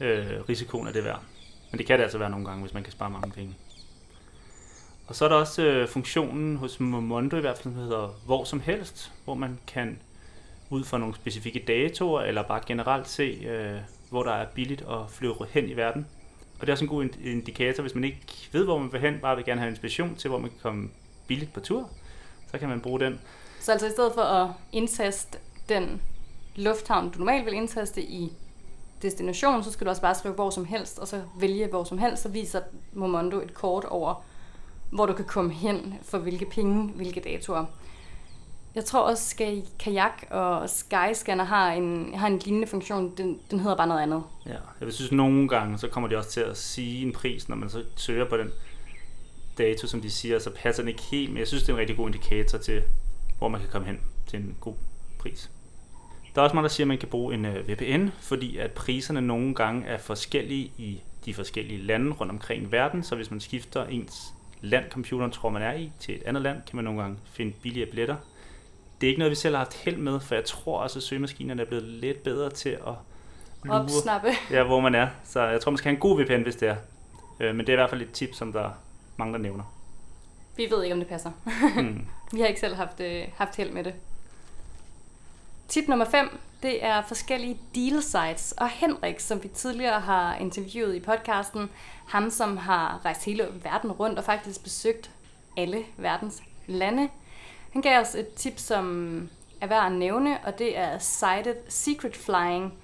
øh, 0.00 0.26
risikoen 0.48 0.88
er 0.88 0.92
det 0.92 1.04
værd. 1.04 1.22
Men 1.70 1.78
det 1.78 1.86
kan 1.86 1.98
det 1.98 2.02
altså 2.02 2.18
være 2.18 2.30
nogle 2.30 2.46
gange, 2.46 2.62
hvis 2.62 2.74
man 2.74 2.82
kan 2.82 2.92
spare 2.92 3.10
mange 3.10 3.30
penge. 3.30 3.54
Og 5.06 5.14
så 5.14 5.24
er 5.24 5.28
der 5.28 5.36
også 5.36 5.62
øh, 5.62 5.88
funktionen 5.88 6.56
hos 6.56 6.80
Momondo 6.80 7.36
i 7.36 7.40
hvert 7.40 7.56
fald, 7.56 7.62
som 7.62 7.74
hedder 7.74 8.20
hvor 8.26 8.44
som 8.44 8.60
helst, 8.60 9.12
hvor 9.24 9.34
man 9.34 9.58
kan 9.66 9.98
ud 10.70 10.84
fra 10.84 10.98
nogle 10.98 11.14
specifikke 11.14 11.64
datoer, 11.68 12.22
eller 12.22 12.42
bare 12.42 12.60
generelt 12.66 13.08
se, 13.08 13.22
øh, 13.22 13.76
hvor 14.10 14.22
der 14.22 14.32
er 14.32 14.46
billigt 14.46 14.82
at 14.82 15.10
flyve 15.10 15.36
hen 15.50 15.68
i 15.68 15.76
verden. 15.76 16.06
Og 16.54 16.60
det 16.60 16.68
er 16.68 16.72
også 16.72 16.84
en 16.84 16.88
god 16.88 17.08
indikator, 17.24 17.82
hvis 17.82 17.94
man 17.94 18.04
ikke 18.04 18.48
ved, 18.52 18.64
hvor 18.64 18.78
man 18.78 18.92
vil 18.92 19.00
hen, 19.00 19.18
bare 19.22 19.36
vil 19.36 19.44
gerne 19.44 19.60
have 19.60 19.70
inspiration 19.70 20.16
til, 20.16 20.28
hvor 20.28 20.38
man 20.38 20.50
kan 20.50 20.58
komme 20.62 20.90
billigt 21.26 21.52
på 21.52 21.60
tur, 21.60 21.90
så 22.50 22.58
kan 22.58 22.68
man 22.68 22.80
bruge 22.80 23.00
den. 23.00 23.20
Så 23.60 23.72
altså 23.72 23.86
i 23.86 23.90
stedet 23.90 24.12
for 24.14 24.22
at 24.22 24.50
indtaste 24.72 25.38
den 25.68 26.00
lufthavn, 26.58 27.10
du 27.10 27.18
normalt 27.18 27.46
vil 27.46 27.54
indtaste 27.54 28.02
i 28.02 28.32
destination, 29.02 29.62
så 29.62 29.72
skal 29.72 29.84
du 29.84 29.90
også 29.90 30.02
bare 30.02 30.14
skrive 30.14 30.34
hvor 30.34 30.50
som 30.50 30.64
helst, 30.64 30.98
og 30.98 31.08
så 31.08 31.22
vælge 31.40 31.66
hvor 31.66 31.84
som 31.84 31.98
helst, 31.98 32.22
så 32.22 32.28
viser 32.28 32.60
Momondo 32.92 33.40
et 33.40 33.54
kort 33.54 33.84
over, 33.84 34.24
hvor 34.90 35.06
du 35.06 35.12
kan 35.12 35.24
komme 35.24 35.52
hen 35.52 35.94
for 36.02 36.18
hvilke 36.18 36.46
penge, 36.46 36.92
hvilke 36.92 37.20
datoer. 37.20 37.64
Jeg 38.74 38.84
tror 38.84 39.00
også, 39.00 39.34
at 39.40 39.78
Kajak 39.78 40.24
og 40.30 40.70
Skyscanner 40.70 41.44
har 41.44 41.72
en, 41.72 42.14
har 42.14 42.26
en 42.26 42.38
lignende 42.38 42.66
funktion. 42.66 43.14
Den, 43.16 43.40
den 43.50 43.60
hedder 43.60 43.76
bare 43.76 43.86
noget 43.86 44.02
andet. 44.02 44.22
Ja, 44.46 44.56
jeg 44.80 44.92
synes 44.92 45.12
nogle 45.12 45.48
gange, 45.48 45.78
så 45.78 45.88
kommer 45.88 46.08
de 46.08 46.16
også 46.16 46.30
til 46.30 46.40
at 46.40 46.56
sige 46.56 47.06
en 47.06 47.12
pris, 47.12 47.48
når 47.48 47.56
man 47.56 47.70
så 47.70 47.84
søger 47.96 48.28
på 48.28 48.36
den 48.36 48.50
dato, 49.58 49.86
som 49.86 50.00
de 50.00 50.10
siger, 50.10 50.38
så 50.38 50.50
passer 50.50 50.82
den 50.82 50.88
ikke 50.88 51.02
helt. 51.02 51.30
Men 51.30 51.38
jeg 51.38 51.48
synes, 51.48 51.62
det 51.62 51.68
er 51.68 51.72
en 51.74 51.80
rigtig 51.80 51.96
god 51.96 52.06
indikator 52.06 52.58
til, 52.58 52.82
hvor 53.38 53.48
man 53.48 53.60
kan 53.60 53.70
komme 53.70 53.86
hen 53.86 54.00
til 54.26 54.38
en 54.38 54.56
god 54.60 54.74
pris. 55.18 55.50
Der 56.34 56.40
er 56.40 56.44
også 56.44 56.56
mange, 56.56 56.68
der 56.68 56.72
siger, 56.72 56.84
at 56.84 56.88
man 56.88 56.98
kan 56.98 57.08
bruge 57.08 57.34
en 57.34 57.44
øh, 57.44 57.68
VPN, 57.68 58.08
fordi 58.20 58.56
at 58.56 58.72
priserne 58.72 59.20
nogle 59.20 59.54
gange 59.54 59.86
er 59.86 59.98
forskellige 59.98 60.72
i 60.78 61.02
de 61.24 61.34
forskellige 61.34 61.82
lande 61.82 62.12
rundt 62.12 62.32
omkring 62.32 62.62
i 62.62 62.66
verden. 62.72 63.02
Så 63.02 63.16
hvis 63.16 63.30
man 63.30 63.40
skifter 63.40 63.86
ens 63.86 64.34
land, 64.60 64.90
computeren 64.90 65.30
tror 65.30 65.48
man 65.48 65.62
er 65.62 65.72
i, 65.72 65.92
til 66.00 66.14
et 66.14 66.22
andet 66.22 66.42
land, 66.42 66.62
kan 66.66 66.76
man 66.76 66.84
nogle 66.84 67.00
gange 67.00 67.16
finde 67.32 67.52
billigere 67.62 67.90
billetter 67.90 68.16
det 69.00 69.06
er 69.06 69.08
ikke 69.08 69.18
noget, 69.18 69.30
vi 69.30 69.36
selv 69.36 69.54
har 69.54 69.64
haft 69.64 69.74
held 69.74 69.96
med, 69.96 70.20
for 70.20 70.34
jeg 70.34 70.44
tror 70.44 70.78
også, 70.78 70.98
at 70.98 71.02
søgemaskinerne 71.02 71.62
er 71.62 71.66
blevet 71.66 71.84
lidt 71.84 72.22
bedre 72.22 72.50
til 72.50 72.68
at 72.68 72.94
lure, 73.64 73.80
Opsnappe. 73.80 74.28
Ja, 74.50 74.64
hvor 74.64 74.80
man 74.80 74.94
er. 74.94 75.08
Så 75.24 75.42
jeg 75.42 75.60
tror, 75.60 75.70
man 75.70 75.78
skal 75.78 75.88
have 75.88 75.96
en 75.96 76.00
god 76.00 76.22
VPN, 76.22 76.42
hvis 76.42 76.56
det 76.56 76.68
er. 76.68 76.76
Øh, 77.40 77.54
men 77.54 77.66
det 77.66 77.68
er 77.68 77.72
i 77.72 77.76
hvert 77.76 77.90
fald 77.90 78.02
et 78.02 78.12
tip, 78.12 78.34
som 78.34 78.52
der 78.52 78.70
mange, 79.16 79.32
der 79.32 79.38
nævner. 79.38 79.74
Vi 80.56 80.66
ved 80.70 80.82
ikke, 80.82 80.94
om 80.94 81.00
det 81.00 81.08
passer. 81.08 81.30
Hmm. 81.74 82.06
vi 82.32 82.40
har 82.40 82.46
ikke 82.46 82.60
selv 82.60 82.74
haft, 82.74 83.00
øh, 83.00 83.24
haft 83.36 83.56
held 83.56 83.70
med 83.70 83.84
det. 83.84 83.94
Tip 85.68 85.88
nummer 85.88 86.04
5, 86.04 86.38
det 86.62 86.84
er 86.84 87.02
forskellige 87.02 87.58
deal 87.74 88.02
sites. 88.02 88.52
Og 88.52 88.68
Henrik, 88.68 89.20
som 89.20 89.42
vi 89.42 89.48
tidligere 89.48 90.00
har 90.00 90.36
interviewet 90.36 90.94
i 90.94 91.00
podcasten, 91.00 91.70
ham 92.06 92.30
som 92.30 92.56
har 92.56 93.00
rejst 93.04 93.24
hele 93.24 93.48
verden 93.62 93.92
rundt 93.92 94.18
og 94.18 94.24
faktisk 94.24 94.62
besøgt 94.62 95.10
alle 95.56 95.84
verdens 95.96 96.42
lande, 96.66 97.08
han 97.72 97.82
gav 97.82 98.00
os 98.00 98.14
et 98.14 98.34
tip, 98.34 98.58
som 98.58 99.30
er 99.60 99.66
værd 99.66 99.86
at 99.86 99.92
nævne, 99.92 100.38
og 100.44 100.58
det 100.58 100.78
er 100.78 100.98
sited 100.98 101.56
Secret 101.68 102.16
Flying. 102.16 102.74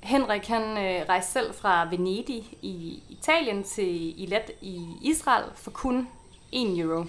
Henrik 0.00 0.46
han 0.46 0.62
øh, 0.62 1.08
rejste 1.08 1.32
selv 1.32 1.54
fra 1.54 1.84
Venedig 1.84 2.58
i 2.62 3.02
Italien 3.08 3.64
til 3.64 4.22
Ilet 4.22 4.50
i 4.60 4.86
Israel 5.02 5.44
for 5.54 5.70
kun 5.70 6.08
1 6.52 6.78
euro. 6.78 7.04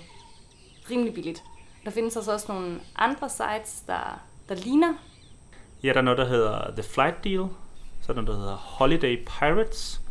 Rimelig 0.89 1.13
billigt. 1.13 1.43
Der 1.85 1.91
findes 1.91 2.15
altså 2.15 2.33
også 2.33 2.51
nogle 2.51 2.81
andre 2.95 3.29
sites, 3.29 3.83
der, 3.87 4.19
der 4.51 4.63
ligner. 4.63 4.93
Ja, 5.83 5.89
der 5.89 5.97
er 5.97 6.01
noget, 6.01 6.17
der 6.17 6.25
hedder 6.25 6.71
The 6.71 6.83
Flight 6.83 7.23
Deal. 7.23 7.47
Så 8.01 8.11
er 8.11 8.13
der 8.13 8.21
noget, 8.21 8.27
der 8.27 8.43
hedder 8.43 8.55
Holiday 8.55 9.25
Pirates. 9.25 10.01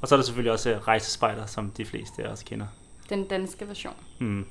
Og 0.00 0.08
så 0.08 0.14
er 0.14 0.16
der 0.16 0.24
selvfølgelig 0.24 0.52
også 0.52 0.70
øh, 0.70 0.88
Rejsespejder, 0.88 1.46
som 1.46 1.70
de 1.70 1.84
fleste 1.84 2.24
af 2.24 2.32
os 2.32 2.42
kender. 2.42 2.66
Den 3.08 3.28
danske 3.28 3.68
version. 3.68 3.94
Mm. 4.18 4.46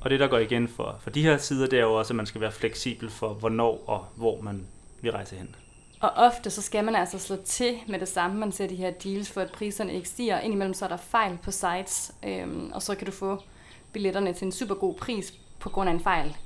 Og 0.00 0.10
det, 0.10 0.20
der 0.20 0.26
går 0.26 0.38
igen 0.38 0.68
for, 0.68 0.96
for 1.00 1.10
de 1.10 1.22
her 1.22 1.38
sider, 1.38 1.66
det 1.66 1.78
er 1.78 1.82
jo 1.82 1.94
også, 1.94 2.12
at 2.12 2.16
man 2.16 2.26
skal 2.26 2.40
være 2.40 2.52
fleksibel 2.52 3.10
for, 3.10 3.28
hvornår 3.28 3.84
og 3.86 4.06
hvor 4.16 4.40
man 4.40 4.66
vil 5.00 5.12
rejse 5.12 5.36
hen. 5.36 5.54
Og 6.00 6.10
ofte 6.16 6.50
så 6.50 6.62
skal 6.62 6.84
man 6.84 6.94
altså 6.94 7.18
slå 7.18 7.36
til 7.44 7.74
med 7.88 8.00
det 8.00 8.08
samme. 8.08 8.40
Man 8.40 8.52
ser 8.52 8.66
de 8.66 8.76
her 8.76 8.90
deals 8.90 9.30
for, 9.30 9.40
at 9.40 9.52
priserne 9.52 9.94
ikke 9.94 10.08
stiger. 10.08 10.40
Indimellem 10.40 10.74
så 10.74 10.84
er 10.84 10.88
der 10.88 10.96
fejl 10.96 11.38
på 11.42 11.50
sites, 11.50 12.14
øhm, 12.24 12.70
og 12.74 12.82
så 12.82 12.94
kan 12.94 13.06
du 13.06 13.12
få 13.12 13.42
billetterne 13.92 14.32
til 14.32 14.44
en 14.44 14.52
super 14.52 14.74
god 14.74 14.94
pris 14.94 15.34
på 15.58 15.68
grund 15.68 15.90
af 15.90 15.94
en 15.94 16.00
fejl. 16.00 16.36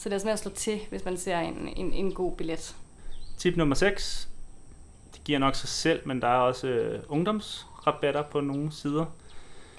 Så 0.00 0.08
det 0.08 0.14
er 0.14 0.18
simpelthen 0.18 0.32
at 0.32 0.38
slå 0.38 0.50
til, 0.50 0.80
hvis 0.90 1.04
man 1.04 1.16
ser 1.16 1.38
en, 1.38 1.68
en, 1.76 1.92
en 1.92 2.14
god 2.14 2.36
billet. 2.36 2.76
Tip 3.38 3.56
nummer 3.56 3.74
6. 3.74 4.28
Det 5.14 5.24
giver 5.24 5.38
nok 5.38 5.54
sig 5.54 5.68
selv, 5.68 6.08
men 6.08 6.22
der 6.22 6.28
er 6.28 6.38
også 6.38 6.66
øh, 6.66 7.02
ungdomsrabatter 7.08 8.22
på 8.22 8.40
nogle 8.40 8.72
sider. 8.72 9.04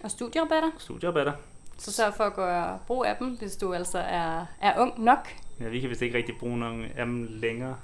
Og 0.03 0.11
studierabatter. 0.11 0.69
Studierabatter. 0.77 1.33
Så 1.77 1.91
sørg 1.91 2.13
for 2.13 2.23
at 2.23 2.33
gøre 2.33 2.79
brug 2.87 3.05
af 3.05 3.15
dem, 3.19 3.37
hvis 3.37 3.57
du 3.57 3.73
altså 3.73 3.97
er, 3.97 4.45
er 4.61 4.79
ung 4.79 5.03
nok. 5.03 5.27
Ja, 5.59 5.67
vi 5.67 5.79
kan 5.79 5.89
vist 5.89 6.01
ikke 6.01 6.17
rigtig 6.17 6.35
bruge 6.39 6.57
nogen 6.57 6.83
af 6.83 7.05
dem 7.05 7.27
længere. 7.29 7.75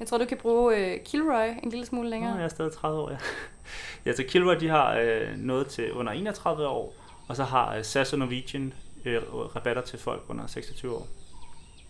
Jeg 0.00 0.08
tror, 0.08 0.18
du 0.18 0.24
kan 0.24 0.38
bruge 0.38 0.76
øh, 0.76 1.04
Kilroy 1.04 1.48
en 1.62 1.70
lille 1.70 1.86
smule 1.86 2.10
længere. 2.10 2.32
Nå, 2.32 2.38
jeg 2.38 2.44
er 2.44 2.48
stadig 2.48 2.72
30 2.72 3.00
år, 3.00 3.10
ja. 3.10 3.18
ja, 4.06 4.16
så 4.16 4.24
Kilroy, 4.28 4.54
de 4.60 4.68
har 4.68 4.98
øh, 4.98 5.36
noget 5.36 5.66
til 5.66 5.92
under 5.92 6.12
31 6.12 6.66
år, 6.66 6.94
og 7.28 7.36
så 7.36 7.44
har 7.44 7.76
øh, 7.76 7.84
SAS 7.84 8.12
og 8.12 8.18
Norwegian 8.18 8.72
øh, 9.04 9.22
rabatter 9.56 9.82
til 9.82 9.98
folk 9.98 10.22
under 10.28 10.46
26 10.46 10.94
år. 10.96 11.06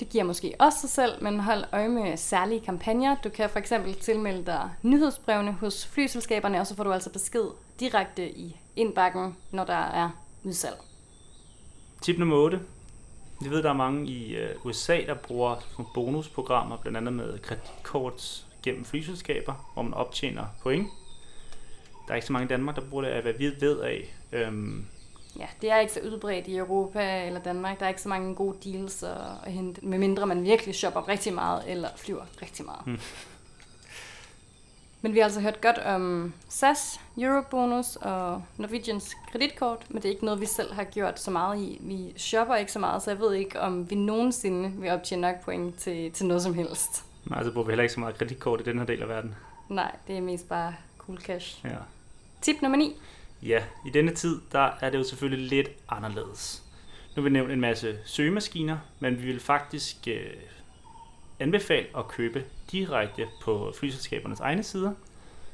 Det 0.01 0.09
giver 0.09 0.25
måske 0.25 0.55
også 0.59 0.79
sig 0.81 0.91
selv, 0.91 1.23
men 1.23 1.41
hold 1.41 1.65
øje 1.73 1.89
med 1.89 2.17
særlige 2.17 2.61
kampagner. 2.61 3.17
Du 3.25 3.29
kan 3.29 3.51
for 3.51 3.59
eksempel 3.59 3.95
tilmelde 3.95 4.47
dig 4.47 4.71
nyhedsbrevene 4.83 5.53
hos 5.53 5.87
flyselskaberne, 5.87 6.61
og 6.61 6.67
så 6.67 6.77
får 6.77 6.85
du 6.85 6.93
altså 6.93 7.13
besked 7.13 7.45
direkte 7.81 8.31
i 8.31 8.57
indbakken, 8.77 9.37
når 9.51 9.65
der 9.65 9.75
er 9.75 10.11
udsalg. 10.45 10.77
Tip 12.03 12.19
nummer 12.19 12.37
8. 12.37 12.61
Vi 13.41 13.51
ved, 13.51 13.63
der 13.63 13.71
er 13.71 13.75
mange 13.75 14.07
i 14.07 14.37
øh, 14.37 14.67
USA, 14.67 15.01
der 15.07 15.15
bruger 15.15 15.57
bonusprogrammer, 15.95 16.77
blandt 16.77 16.99
andet 16.99 17.13
med 17.13 17.39
kreditkort 17.39 18.47
gennem 18.63 18.85
flyselskaber, 18.85 19.71
hvor 19.75 19.83
man 19.83 19.95
optjener 19.95 20.45
point. 20.63 20.89
Der 22.07 22.13
er 22.13 22.15
ikke 22.15 22.27
så 22.27 22.33
mange 22.33 22.45
i 22.45 22.49
Danmark, 22.49 22.77
der 22.77 22.83
bruger 22.91 23.05
det 23.05 23.11
af, 23.11 23.23
hvad 23.23 23.33
vi 23.33 23.51
ved 23.61 23.81
af. 23.81 24.15
Øhm, 24.33 24.87
Ja, 25.41 25.47
det 25.63 25.71
er 25.71 25.79
ikke 25.79 25.93
så 25.93 26.01
udbredt 26.01 26.49
i 26.49 26.57
Europa 26.57 27.27
eller 27.27 27.41
Danmark. 27.41 27.79
Der 27.79 27.85
er 27.85 27.89
ikke 27.89 28.03
så 28.03 28.09
mange 28.09 28.35
gode 28.35 28.57
deals 28.65 29.03
at, 29.03 29.17
at 29.45 29.53
hente, 29.53 29.87
medmindre 29.87 30.27
man 30.27 30.45
virkelig 30.45 30.75
shopper 30.75 31.09
rigtig 31.09 31.35
meget 31.35 31.63
eller 31.67 31.89
flyver 31.97 32.25
rigtig 32.43 32.65
meget. 32.65 32.81
Hmm. 32.85 32.99
Men 35.03 35.15
vi 35.15 35.19
har 35.19 35.25
altså 35.25 35.41
hørt 35.41 35.61
godt 35.61 35.79
om 35.79 36.35
SAS, 36.49 37.01
Eurobonus 37.19 37.97
og 37.97 38.43
Norwegians 38.57 39.17
kreditkort, 39.33 39.87
men 39.89 40.03
det 40.03 40.09
er 40.09 40.13
ikke 40.13 40.25
noget, 40.25 40.41
vi 40.41 40.47
selv 40.47 40.73
har 40.73 40.85
gjort 40.85 41.21
så 41.21 41.31
meget 41.31 41.61
i. 41.61 41.79
Vi 41.81 42.13
shopper 42.17 42.57
ikke 42.57 42.73
så 42.73 42.79
meget, 42.79 43.03
så 43.03 43.11
jeg 43.11 43.21
ved 43.21 43.35
ikke, 43.35 43.61
om 43.61 43.91
vi 43.91 43.95
nogensinde 43.95 44.73
vil 44.73 44.91
optjene 44.91 45.23
nok 45.23 45.41
point 45.45 45.77
til, 45.79 46.13
til 46.13 46.27
noget 46.27 46.43
som 46.43 46.55
helst. 46.55 47.05
Nej, 47.25 47.39
altså 47.39 47.53
bruger 47.53 47.67
vi 47.67 47.71
heller 47.71 47.83
ikke 47.83 47.95
så 47.95 48.01
meget 48.01 48.19
kreditkort 48.19 48.61
i 48.61 48.65
den 48.65 48.79
her 48.79 48.87
del 48.87 49.03
af 49.03 49.09
verden. 49.09 49.35
Nej, 49.69 49.97
det 50.07 50.17
er 50.17 50.21
mest 50.21 50.49
bare 50.49 50.75
cool 50.99 51.21
cash. 51.21 51.65
Ja. 51.65 51.77
Tip 52.41 52.63
nummer 52.63 52.79
9. 52.79 52.97
Ja, 53.43 53.63
i 53.87 53.91
denne 53.91 54.15
tid, 54.15 54.41
der 54.53 54.71
er 54.81 54.91
det 54.91 54.99
jo 54.99 55.05
selvfølgelig 55.05 55.49
lidt 55.49 55.69
anderledes. 55.89 56.63
Nu 57.17 57.23
har 57.23 57.29
vi 57.29 57.31
nævnt 57.31 57.53
en 57.53 57.61
masse 57.61 57.99
søgemaskiner, 58.05 58.79
men 59.01 59.23
vi 59.23 59.27
vil 59.27 59.41
faktisk 59.41 59.97
øh, 60.09 60.31
anbefale 61.41 61.87
at 61.97 62.09
købe 62.09 62.45
direkte 62.73 63.29
på 63.43 63.73
flyselskabernes 63.79 64.41
egne 64.41 64.63
sider. 64.63 64.93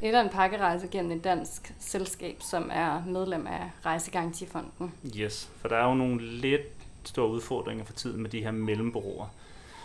Eller 0.03 0.21
en 0.21 0.29
pakkerejse 0.29 0.89
gennem 0.89 1.19
et 1.19 1.25
dansk 1.25 1.75
selskab, 1.79 2.37
som 2.41 2.71
er 2.73 3.05
medlem 3.07 3.47
af 3.47 3.71
Rejsegarantifonden. 3.87 4.93
Yes, 5.17 5.51
for 5.61 5.69
der 5.69 5.77
er 5.77 5.89
jo 5.89 5.95
nogle 5.95 6.23
lidt 6.23 6.63
store 7.05 7.29
udfordringer 7.29 7.85
for 7.85 7.93
tiden 7.93 8.23
med 8.23 8.31
de 8.31 8.43
her 8.43 8.51
mellembureauer. 8.51 9.27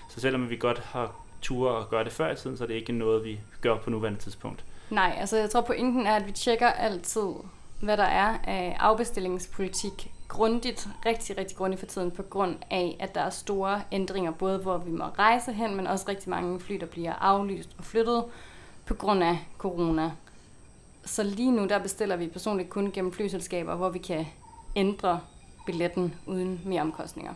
Så 0.09 0.19
selvom 0.21 0.49
vi 0.49 0.55
godt 0.55 0.79
har 0.79 1.15
ture 1.41 1.79
at 1.81 1.89
gøre 1.89 2.03
det 2.03 2.11
før 2.11 2.31
i 2.31 2.35
tiden, 2.35 2.57
så 2.57 2.63
er 2.63 2.67
det 2.67 2.73
ikke 2.73 2.93
noget, 2.93 3.23
vi 3.23 3.39
gør 3.61 3.77
på 3.77 3.89
nuværende 3.89 4.19
tidspunkt. 4.19 4.63
Nej, 4.89 5.15
altså 5.19 5.37
jeg 5.37 5.49
tror 5.49 5.61
pointen 5.61 6.07
er, 6.07 6.15
at 6.15 6.27
vi 6.27 6.31
tjekker 6.31 6.67
altid, 6.67 7.27
hvad 7.81 7.97
der 7.97 8.03
er 8.03 8.37
af 8.43 8.75
afbestillingspolitik 8.79 10.11
grundigt, 10.27 10.87
rigtig, 11.05 11.37
rigtig 11.37 11.57
grundigt 11.57 11.79
for 11.79 11.87
tiden, 11.87 12.11
på 12.11 12.23
grund 12.23 12.55
af, 12.69 12.97
at 12.99 13.15
der 13.15 13.21
er 13.21 13.29
store 13.29 13.81
ændringer, 13.91 14.31
både 14.31 14.57
hvor 14.57 14.77
vi 14.77 14.91
må 14.91 15.03
rejse 15.03 15.53
hen, 15.53 15.75
men 15.75 15.87
også 15.87 16.05
rigtig 16.07 16.29
mange 16.29 16.59
fly, 16.59 16.75
der 16.75 16.85
bliver 16.85 17.13
aflyst 17.13 17.69
og 17.77 17.83
flyttet 17.83 18.23
på 18.85 18.93
grund 18.93 19.23
af 19.23 19.37
corona. 19.57 20.11
Så 21.05 21.23
lige 21.23 21.51
nu, 21.51 21.67
der 21.67 21.79
bestiller 21.79 22.15
vi 22.15 22.27
personligt 22.27 22.69
kun 22.69 22.91
gennem 22.91 23.13
flyselskaber, 23.13 23.75
hvor 23.75 23.89
vi 23.89 23.99
kan 23.99 24.25
ændre 24.75 25.19
billetten 25.65 26.13
uden 26.25 26.61
mere 26.65 26.81
omkostninger. 26.81 27.33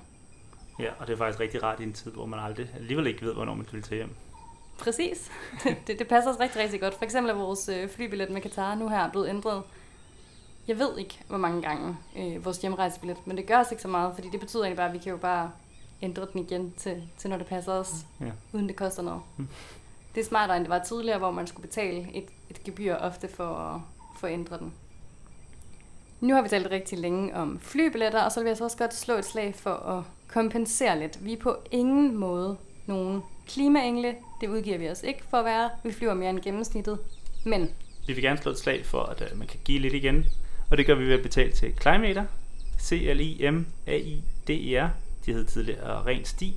Ja, 0.79 0.89
og 0.99 1.07
det 1.07 1.13
er 1.13 1.17
faktisk 1.17 1.39
rigtig 1.39 1.63
rart 1.63 1.79
i 1.79 1.83
en 1.83 1.93
tid, 1.93 2.11
hvor 2.11 2.25
man 2.25 2.39
aldrig 2.39 2.69
alligevel 2.75 3.07
ikke 3.07 3.25
ved, 3.25 3.33
hvornår 3.33 3.53
man 3.53 3.65
vil 3.71 3.81
tage 3.81 3.97
hjem. 3.97 4.15
Præcis. 4.77 5.31
det, 5.87 5.99
det 5.99 6.07
passer 6.07 6.33
os 6.33 6.39
rigtig, 6.39 6.61
rigtig 6.61 6.81
godt. 6.81 6.93
For 6.93 7.03
eksempel 7.05 7.31
er 7.31 7.35
vores 7.35 7.69
øh, 7.69 7.89
flybillet 7.89 8.29
med 8.29 8.41
Qatar 8.41 8.75
nu 8.75 8.89
her 8.89 9.11
blevet 9.11 9.29
ændret. 9.29 9.63
Jeg 10.67 10.79
ved 10.79 10.98
ikke, 10.98 11.19
hvor 11.27 11.38
mange 11.38 11.62
gange 11.62 11.98
øh, 12.17 12.45
vores 12.45 12.57
hjemrejsebillet, 12.57 13.17
men 13.27 13.38
det 13.38 13.45
gør 13.45 13.60
os 13.60 13.72
ikke 13.72 13.81
så 13.81 13.88
meget, 13.88 14.15
fordi 14.15 14.29
det 14.31 14.39
betyder 14.39 14.63
egentlig 14.63 14.77
bare, 14.77 14.88
at 14.88 14.93
vi 14.93 14.98
kan 14.98 15.12
jo 15.12 15.17
bare 15.17 15.51
ændre 16.01 16.27
den 16.34 16.41
igen 16.41 16.74
til, 16.77 17.03
til 17.17 17.29
når 17.29 17.38
det 17.38 17.48
passer 17.48 17.72
os, 17.74 17.93
Ja. 18.22 18.25
uden 18.53 18.67
det 18.67 18.75
koster 18.75 19.03
noget. 19.03 19.22
Mm. 19.38 19.48
Det 20.15 20.22
er 20.22 20.25
smartere, 20.25 20.57
end 20.57 20.65
det 20.65 20.69
var 20.69 20.84
tidligere, 20.84 21.17
hvor 21.17 21.31
man 21.31 21.48
skulle 21.48 21.67
betale 21.67 22.07
et, 22.13 22.25
et 22.50 22.63
gebyr 22.63 22.95
ofte 22.95 23.27
for 23.27 23.48
at, 23.48 23.81
for 24.19 24.27
at 24.27 24.34
ændre 24.34 24.57
den. 24.57 24.74
Nu 26.22 26.34
har 26.36 26.41
vi 26.41 26.50
talt 26.50 26.72
rigtig 26.72 26.98
længe 27.00 27.36
om 27.36 27.60
flybilletter, 27.60 28.22
og 28.22 28.31
så 28.31 28.39
vil 28.39 28.48
jeg 28.48 28.57
så 28.57 28.63
også 28.63 28.77
godt 28.77 28.93
slå 28.93 29.13
et 29.15 29.25
slag 29.25 29.55
for 29.55 29.74
at 29.74 30.03
kompensere 30.27 31.00
lidt. 31.00 31.25
Vi 31.25 31.34
er 31.34 31.38
på 31.38 31.55
ingen 31.72 32.15
måde 32.17 32.57
nogen 32.86 33.22
klimaengle. 33.48 34.15
Det 34.41 34.50
udgiver 34.50 34.77
vi 34.77 34.89
os 34.89 35.03
ikke 35.03 35.24
for 35.29 35.38
at 35.38 35.45
være. 35.45 35.69
Vi 35.84 35.91
flyver 35.91 36.13
mere 36.13 36.29
end 36.29 36.39
gennemsnittet. 36.39 37.00
Men 37.45 37.69
Vi 38.07 38.13
vil 38.13 38.24
gerne 38.24 38.38
slå 38.41 38.51
et 38.51 38.57
slag 38.60 38.86
for, 38.86 39.01
at 39.03 39.22
øh, 39.31 39.38
man 39.39 39.48
kan 39.48 39.60
give 39.65 39.79
lidt 39.79 39.93
igen. 39.93 40.25
Og 40.69 40.77
det 40.77 40.86
gør 40.86 40.95
vi 40.95 41.05
ved 41.05 41.13
at 41.13 41.22
betale 41.24 41.51
til 41.51 41.74
Climater. 41.81 42.25
C-L-I-M-A-I-D-E-R. 42.79 44.89
De 45.25 45.34
hed 45.34 45.45
tidligere 45.45 46.05
Ren 46.05 46.25
Sti. 46.25 46.55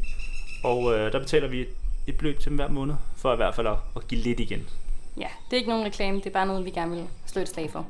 Og 0.65 0.95
øh, 0.95 1.12
der 1.12 1.19
betaler 1.19 1.49
vi 1.49 1.67
et 2.07 2.17
beløb 2.19 2.38
til 2.38 2.49
dem 2.49 2.57
hver 2.57 2.69
måned, 2.69 2.95
for 3.17 3.33
i 3.33 3.37
hvert 3.37 3.55
fald 3.55 3.67
at, 3.67 3.77
at 3.97 4.09
give 4.09 4.21
lidt 4.21 4.41
igen. 4.41 4.69
ja, 5.17 5.29
det 5.50 5.53
er 5.53 5.57
ikke 5.57 5.69
nogen 5.71 5.85
reklame. 5.85 6.19
Det 6.19 6.27
er 6.27 6.31
bare 6.31 6.47
noget, 6.47 6.65
vi 6.65 6.71
gerne 6.71 6.95
vil 6.95 7.05
slå 7.27 7.43
et 7.43 7.49
slag 7.49 7.71
for. 7.71 7.87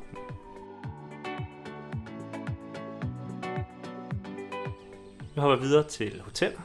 Vi 5.35 5.41
hopper 5.41 5.65
videre 5.65 5.83
til 5.87 6.21
hoteller. 6.21 6.59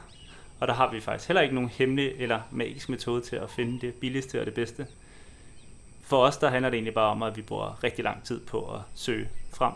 Og 0.59 0.67
der 0.67 0.73
har 0.73 0.91
vi 0.91 1.01
faktisk 1.01 1.27
heller 1.27 1.41
ikke 1.41 1.55
nogen 1.55 1.69
hemmelig 1.69 2.13
eller 2.17 2.39
magisk 2.51 2.89
metode 2.89 3.21
til 3.21 3.35
at 3.35 3.49
finde 3.49 3.81
det 3.81 3.93
billigste 3.93 4.39
og 4.39 4.45
det 4.45 4.53
bedste. 4.53 4.87
For 6.05 6.17
os 6.17 6.37
der 6.37 6.49
handler 6.49 6.69
det 6.69 6.77
egentlig 6.77 6.93
bare 6.93 7.11
om, 7.11 7.23
at 7.23 7.37
vi 7.37 7.41
bruger 7.41 7.83
rigtig 7.83 8.03
lang 8.03 8.23
tid 8.23 8.39
på 8.39 8.59
at 8.73 8.79
søge 8.95 9.29
frem 9.53 9.73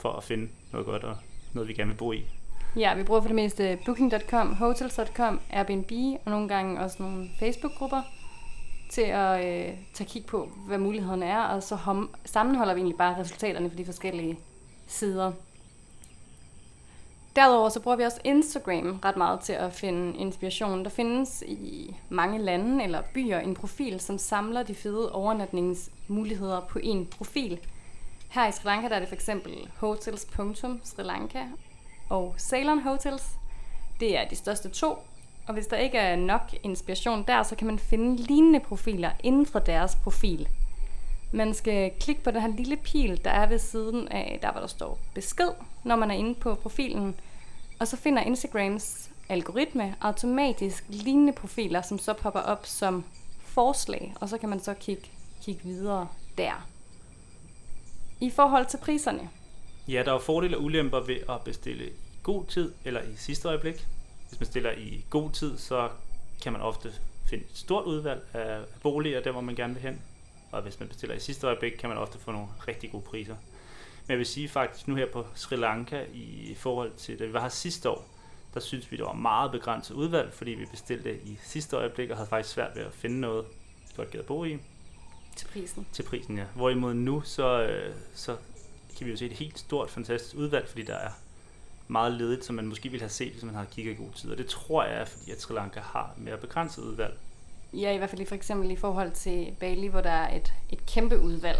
for 0.00 0.12
at 0.12 0.24
finde 0.24 0.48
noget 0.72 0.86
godt 0.86 1.04
og 1.04 1.16
noget, 1.52 1.68
vi 1.68 1.74
gerne 1.74 1.90
vil 1.90 1.96
bo 1.96 2.12
i. 2.12 2.24
Ja, 2.76 2.94
vi 2.94 3.02
bruger 3.02 3.20
for 3.20 3.28
det 3.28 3.34
meste 3.34 3.78
booking.com, 3.84 4.54
hotels.com, 4.54 5.40
Airbnb 5.50 5.92
og 6.24 6.30
nogle 6.30 6.48
gange 6.48 6.80
også 6.80 7.02
nogle 7.02 7.28
Facebook-grupper 7.38 8.02
til 8.90 9.02
at 9.02 9.38
øh, 9.46 9.74
tage 9.94 10.08
kig 10.08 10.26
på, 10.26 10.48
hvad 10.66 10.78
mulighederne 10.78 11.26
er, 11.26 11.40
og 11.42 11.62
så 11.62 11.74
hom- 11.74 12.14
sammenholder 12.24 12.74
vi 12.74 12.78
egentlig 12.80 12.98
bare 12.98 13.18
resultaterne 13.20 13.70
for 13.70 13.76
de 13.76 13.84
forskellige 13.84 14.38
sider. 14.86 15.32
Derudover 17.38 17.68
så 17.68 17.80
bruger 17.80 17.96
vi 17.96 18.02
også 18.02 18.20
Instagram 18.24 19.00
ret 19.04 19.16
meget 19.16 19.40
til 19.40 19.52
at 19.52 19.72
finde 19.72 20.18
inspiration. 20.18 20.84
Der 20.84 20.90
findes 20.90 21.42
i 21.46 21.96
mange 22.08 22.38
lande 22.38 22.84
eller 22.84 23.02
byer 23.14 23.38
en 23.38 23.54
profil, 23.54 24.00
som 24.00 24.18
samler 24.18 24.62
de 24.62 24.74
fede 24.74 25.12
overnatningsmuligheder 25.12 26.60
på 26.60 26.78
en 26.82 27.06
profil. 27.06 27.58
Her 28.30 28.48
i 28.48 28.52
Sri 28.52 28.68
Lanka 28.68 28.88
der 28.88 28.94
er 28.94 28.98
det 28.98 29.08
for 29.08 29.14
eksempel 29.14 29.52
hotels.sri 29.76 31.02
Lanka 31.02 31.42
og 32.10 32.34
Ceylon 32.38 32.80
Hotels. 32.80 33.24
Det 34.00 34.18
er 34.18 34.28
de 34.28 34.36
største 34.36 34.68
to, 34.68 34.98
og 35.46 35.54
hvis 35.54 35.66
der 35.66 35.76
ikke 35.76 35.98
er 35.98 36.16
nok 36.16 36.54
inspiration 36.62 37.24
der, 37.28 37.42
så 37.42 37.56
kan 37.56 37.66
man 37.66 37.78
finde 37.78 38.16
lignende 38.16 38.60
profiler 38.60 39.10
inden 39.22 39.46
for 39.46 39.58
deres 39.58 39.96
profil. 39.96 40.48
Man 41.32 41.54
skal 41.54 41.92
klikke 42.00 42.22
på 42.22 42.30
den 42.30 42.40
her 42.40 42.48
lille 42.48 42.76
pil, 42.76 43.24
der 43.24 43.30
er 43.30 43.46
ved 43.46 43.58
siden 43.58 44.08
af, 44.08 44.38
der 44.42 44.52
hvor 44.52 44.60
der 44.60 44.68
står 44.68 44.98
besked, 45.14 45.50
når 45.84 45.96
man 45.96 46.10
er 46.10 46.14
inde 46.14 46.34
på 46.34 46.54
profilen. 46.54 47.14
Og 47.80 47.88
så 47.88 47.96
finder 47.96 48.22
Instagrams 48.22 49.10
algoritme 49.28 49.96
automatisk 50.00 50.84
lignende 50.88 51.32
profiler, 51.32 51.82
som 51.82 51.98
så 51.98 52.12
popper 52.12 52.40
op 52.40 52.66
som 52.66 53.04
forslag, 53.40 54.14
og 54.20 54.28
så 54.28 54.38
kan 54.38 54.48
man 54.48 54.60
så 54.60 54.74
kigge, 54.74 55.02
kigge 55.42 55.62
videre 55.62 56.08
der. 56.38 56.68
I 58.20 58.30
forhold 58.30 58.66
til 58.66 58.78
priserne. 58.78 59.30
Ja, 59.88 60.02
der 60.06 60.12
er 60.12 60.18
fordele 60.18 60.56
og 60.56 60.62
ulemper 60.62 61.00
ved 61.00 61.16
at 61.28 61.40
bestille 61.44 61.86
i 61.86 61.92
god 62.22 62.44
tid 62.44 62.72
eller 62.84 63.02
i 63.02 63.16
sidste 63.16 63.48
øjeblik. 63.48 63.86
Hvis 64.28 64.40
man 64.40 64.46
stiller 64.46 64.72
i 64.72 65.04
god 65.10 65.30
tid, 65.30 65.58
så 65.58 65.88
kan 66.42 66.52
man 66.52 66.62
ofte 66.62 66.92
finde 67.30 67.44
et 67.44 67.56
stort 67.56 67.84
udvalg 67.84 68.22
af 68.34 68.60
boliger, 68.82 69.20
der 69.20 69.32
hvor 69.32 69.40
man 69.40 69.54
gerne 69.54 69.74
vil 69.74 69.82
hen. 69.82 70.02
Og 70.52 70.62
hvis 70.62 70.80
man 70.80 70.88
bestiller 70.88 71.16
i 71.16 71.20
sidste 71.20 71.46
øjeblik, 71.46 71.72
kan 71.72 71.88
man 71.88 71.98
ofte 71.98 72.18
få 72.18 72.32
nogle 72.32 72.48
rigtig 72.68 72.90
gode 72.92 73.02
priser. 73.02 73.36
Men 74.08 74.12
jeg 74.12 74.18
vil 74.18 74.26
sige 74.26 74.48
faktisk 74.48 74.88
nu 74.88 74.94
her 74.94 75.06
på 75.12 75.26
Sri 75.34 75.56
Lanka 75.56 76.04
i 76.14 76.54
forhold 76.58 76.92
til 76.96 77.18
det, 77.18 77.28
vi 77.28 77.32
var 77.32 77.40
her 77.40 77.48
sidste 77.48 77.90
år, 77.90 78.08
der 78.54 78.60
synes 78.60 78.90
vi, 78.90 78.96
det 78.96 79.04
var 79.04 79.12
meget 79.12 79.52
begrænset 79.52 79.94
udvalg, 79.94 80.32
fordi 80.32 80.50
vi 80.50 80.66
bestilte 80.66 81.18
i 81.24 81.38
sidste 81.42 81.76
øjeblik 81.76 82.10
og 82.10 82.16
havde 82.16 82.28
faktisk 82.28 82.54
svært 82.54 82.76
ved 82.76 82.82
at 82.82 82.92
finde 82.92 83.20
noget, 83.20 83.44
godt 83.96 84.10
gad 84.10 84.20
at 84.20 84.26
bo 84.26 84.44
i. 84.44 84.58
Til 85.36 85.46
prisen. 85.46 85.86
Til 85.92 86.02
prisen, 86.02 86.38
ja. 86.38 86.44
Hvorimod 86.54 86.94
nu, 86.94 87.20
så, 87.20 87.62
øh, 87.62 87.94
så 88.14 88.36
kan 88.96 89.06
vi 89.06 89.10
jo 89.10 89.16
se 89.16 89.26
et 89.26 89.32
helt 89.32 89.58
stort, 89.58 89.90
fantastisk 89.90 90.36
udvalg, 90.36 90.68
fordi 90.68 90.82
der 90.82 90.96
er 90.96 91.10
meget 91.88 92.12
ledigt, 92.12 92.44
som 92.44 92.54
man 92.54 92.66
måske 92.66 92.88
ville 92.88 93.02
have 93.02 93.10
set, 93.10 93.32
hvis 93.32 93.44
man 93.44 93.54
havde 93.54 93.68
kigget 93.70 93.92
i 93.92 93.94
god 93.94 94.12
tid. 94.12 94.30
Og 94.30 94.38
det 94.38 94.46
tror 94.46 94.84
jeg 94.84 95.00
er, 95.00 95.04
fordi 95.04 95.30
at 95.30 95.40
Sri 95.40 95.54
Lanka 95.54 95.80
har 95.80 96.14
mere 96.16 96.36
begrænset 96.36 96.82
udvalg. 96.82 97.18
Ja, 97.72 97.92
i 97.92 97.96
hvert 97.96 98.10
fald 98.10 98.26
for 98.26 98.34
eksempel 98.34 98.70
i 98.70 98.76
forhold 98.76 99.12
til 99.12 99.56
Bali, 99.60 99.86
hvor 99.86 100.00
der 100.00 100.10
er 100.10 100.36
et, 100.36 100.52
et 100.70 100.86
kæmpe 100.86 101.20
udvalg. 101.20 101.58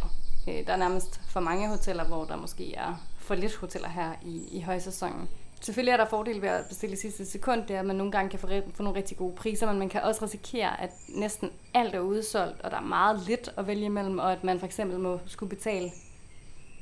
Øh, 0.49 0.67
der 0.67 0.73
er 0.73 0.76
nærmest 0.76 1.21
for 1.31 1.40
mange 1.40 1.69
hoteller, 1.69 2.05
hvor 2.05 2.25
der 2.25 2.37
måske 2.37 2.75
er 2.75 2.95
for 3.19 3.35
lidt 3.35 3.57
hoteller 3.57 3.88
her 3.88 4.12
i, 4.23 4.43
i 4.52 4.61
højsæsonen. 4.61 5.28
Selvfølgelig 5.61 5.93
er 5.93 5.97
der 5.97 6.09
fordele 6.09 6.43
ved 6.43 6.49
at 6.49 6.64
bestille 6.69 6.93
i 6.95 6.99
sidste 6.99 7.26
sekund, 7.26 7.67
det 7.67 7.76
er, 7.76 7.81
at 7.81 7.87
man 7.87 7.97
nogle 7.97 8.12
gange 8.12 8.31
kan 8.31 8.38
få, 8.38 8.49
få 8.75 8.83
nogle 8.83 8.99
rigtig 8.99 9.17
gode 9.17 9.35
priser, 9.37 9.67
men 9.67 9.78
man 9.78 9.88
kan 9.88 10.02
også 10.02 10.25
risikere, 10.25 10.81
at 10.81 10.90
næsten 11.09 11.50
alt 11.75 11.95
er 11.95 12.00
udsolgt, 12.00 12.61
og 12.61 12.71
der 12.71 12.76
er 12.76 12.83
meget 12.83 13.21
lidt 13.26 13.50
at 13.57 13.67
vælge 13.67 13.85
imellem, 13.85 14.19
og 14.19 14.33
at 14.33 14.45
man 14.45 14.59
for 14.59 14.67
eksempel 14.67 14.99
må 14.99 15.21
skulle 15.26 15.50
betale 15.50 15.90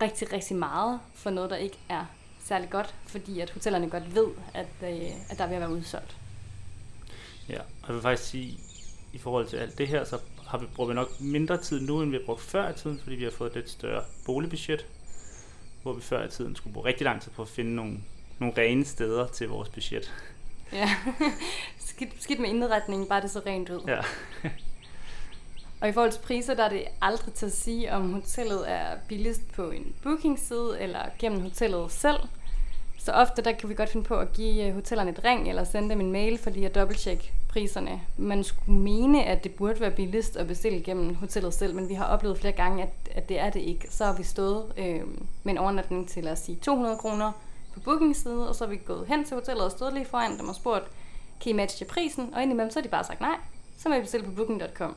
rigtig, 0.03 0.33
rigtig 0.33 0.57
meget 0.57 1.01
for 1.15 1.31
noget, 1.31 1.51
der 1.51 1.57
ikke 1.57 1.79
er 1.89 2.05
særlig 2.45 2.71
godt, 2.71 2.95
fordi 3.07 3.41
at 3.41 3.51
hotellerne 3.51 3.91
godt 3.91 4.15
ved, 4.15 4.29
at, 4.55 4.67
øh, 4.83 5.11
at 5.31 5.39
der 5.39 5.47
vil 5.47 5.61
være 5.61 5.73
udsolgt. 5.73 6.17
Ja, 7.49 7.59
og 7.59 7.89
jeg 7.89 7.95
vil 7.95 8.03
faktisk 8.03 8.31
sige, 8.31 8.59
i 9.13 9.19
forhold 9.19 9.47
til 9.47 9.57
alt 9.57 9.79
det 9.79 9.89
her, 9.89 10.05
så 10.05 10.19
har 10.47 10.59
vi, 10.59 10.67
brugt 10.75 10.95
nok 10.95 11.21
mindre 11.21 11.57
tid 11.57 11.81
nu, 11.81 12.03
end 12.03 12.11
vi 12.11 12.17
har 12.17 12.25
brugt 12.27 12.41
før 12.41 12.71
i 12.71 12.75
tiden, 12.75 13.01
fordi 13.03 13.17
vi 13.17 13.25
har 13.25 13.31
fået 13.31 13.49
et 13.49 13.55
lidt 13.55 13.71
større 13.71 14.03
boligbudget, 14.25 14.87
hvor 15.83 15.93
vi 15.93 16.01
før 16.01 16.25
i 16.25 16.29
tiden 16.29 16.57
skulle 16.57 16.75
bruge 16.75 16.87
rigtig 16.87 17.05
lang 17.05 17.23
tid 17.23 17.33
på 17.33 17.43
at 17.43 17.49
finde 17.49 17.75
nogle, 17.75 17.99
nogle 18.39 18.55
rene 18.59 18.85
steder 18.85 19.27
til 19.27 19.49
vores 19.49 19.69
budget. 19.69 20.13
Ja, 20.73 20.91
skidt, 21.79 22.23
skidt 22.23 22.41
med 22.41 22.49
indretningen, 22.49 23.09
bare 23.09 23.23
det 23.23 23.31
så 23.31 23.43
rent 23.47 23.71
ud. 23.71 23.81
Ja. 23.87 24.01
Og 25.81 25.89
i 25.89 25.93
forhold 25.93 26.13
til 26.13 26.21
priser, 26.21 26.55
der 26.55 26.65
er 26.65 26.69
det 26.69 26.85
aldrig 27.03 27.35
til 27.35 27.47
at 27.47 27.53
sige, 27.53 27.93
om 27.93 28.13
hotellet 28.13 28.71
er 28.71 28.97
billigst 29.09 29.53
på 29.53 29.71
en 29.71 29.95
bookingside 30.03 30.77
eller 30.81 31.01
gennem 31.19 31.41
hotellet 31.41 31.93
selv. 31.93 32.19
Så 32.99 33.13
ofte 33.13 33.43
der 33.43 33.53
kan 33.53 33.69
vi 33.69 33.75
godt 33.75 33.91
finde 33.91 34.07
på 34.07 34.17
at 34.17 34.33
give 34.33 34.67
øh, 34.67 34.75
hotellerne 34.75 35.11
et 35.11 35.25
ring 35.25 35.49
eller 35.49 35.65
sende 35.65 35.91
dem 35.91 36.01
en 36.01 36.13
mail 36.13 36.39
for 36.39 36.51
lige 36.51 36.67
at 36.67 36.75
dobbelttjekke 36.75 37.33
priserne. 37.57 38.01
Man 38.17 38.45
skulle 38.45 38.79
mene, 38.79 39.25
at 39.25 39.45
det 39.45 39.55
burde 39.55 39.81
være 39.81 39.91
billigst 39.91 40.37
at 40.37 40.47
bestille 40.47 40.83
gennem 40.83 41.15
hotellet 41.15 41.55
selv, 41.55 41.75
men 41.75 41.89
vi 41.89 41.95
har 41.95 42.05
oplevet 42.05 42.39
flere 42.39 42.53
gange, 42.53 42.83
at, 42.83 42.89
at 43.11 43.29
det 43.29 43.39
er 43.39 43.51
det 43.51 43.61
ikke. 43.61 43.87
Så 43.91 44.05
har 44.05 44.17
vi 44.17 44.23
stået 44.23 44.73
øh, 44.77 45.01
med 45.43 45.53
en 45.53 45.59
overnatning 45.59 46.09
til, 46.09 46.25
lad 46.25 46.33
os 46.33 46.39
sige, 46.39 46.59
200 46.63 46.97
kroner 46.97 47.33
på 47.75 47.81
bookingside, 47.81 48.49
og 48.49 48.55
så 48.55 48.65
har 48.65 48.71
vi 48.71 48.77
gået 48.77 49.07
hen 49.07 49.25
til 49.25 49.35
hotellet 49.35 49.65
og 49.65 49.71
stået 49.71 49.93
lige 49.93 50.05
foran 50.05 50.39
dem 50.39 50.49
og 50.49 50.55
spurgt, 50.55 50.85
kan 51.41 51.51
I 51.51 51.53
matche 51.53 51.87
prisen? 51.87 52.35
Og 52.35 52.43
indimellem 52.43 52.71
så 52.71 52.79
har 52.79 52.83
de 52.83 52.89
bare 52.89 53.05
sagt 53.05 53.21
nej. 53.21 53.37
Så 53.79 53.89
må 53.89 53.95
I 53.95 54.01
bestille 54.01 54.27
på 54.27 54.33
booking.com 54.33 54.97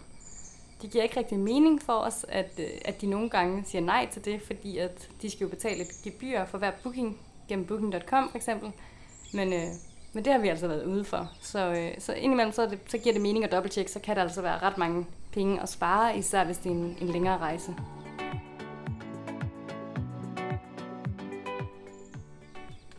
det 0.81 0.91
giver 0.91 1.03
ikke 1.03 1.17
rigtig 1.17 1.39
mening 1.39 1.81
for 1.81 1.93
os, 1.93 2.25
at, 2.29 2.51
øh, 2.59 2.65
at 2.85 3.01
de 3.01 3.07
nogle 3.07 3.29
gange 3.29 3.63
siger 3.65 3.81
nej 3.81 4.07
til 4.11 4.25
det, 4.25 4.41
fordi 4.41 4.77
at 4.77 5.09
de 5.21 5.29
skal 5.29 5.43
jo 5.43 5.49
betale 5.49 5.81
et 5.81 5.89
gebyr 6.03 6.45
for 6.45 6.57
hver 6.57 6.71
booking 6.83 7.17
gennem 7.47 7.65
booking.com 7.65 8.29
for 8.29 8.37
eksempel. 8.37 8.71
Men, 9.33 9.53
øh, 9.53 9.67
men 10.13 10.25
det 10.25 10.33
har 10.33 10.39
vi 10.39 10.47
altså 10.47 10.67
været 10.67 10.85
ude 10.85 11.03
for. 11.03 11.31
Så, 11.41 11.59
øh, 11.59 11.91
så 11.99 12.13
indimellem 12.13 12.51
så, 12.51 12.65
det, 12.65 12.79
så 12.87 12.97
giver 12.97 13.13
det 13.13 13.21
mening 13.21 13.45
at 13.45 13.51
dobbelttjekke, 13.51 13.91
så 13.91 13.99
kan 13.99 14.15
der 14.15 14.21
altså 14.21 14.41
være 14.41 14.57
ret 14.57 14.77
mange 14.77 15.05
penge 15.31 15.61
at 15.61 15.69
spare, 15.69 16.17
især 16.17 16.43
hvis 16.43 16.57
det 16.57 16.65
er 16.65 16.75
en, 16.75 16.97
en 17.01 17.07
længere 17.07 17.37
rejse. 17.37 17.75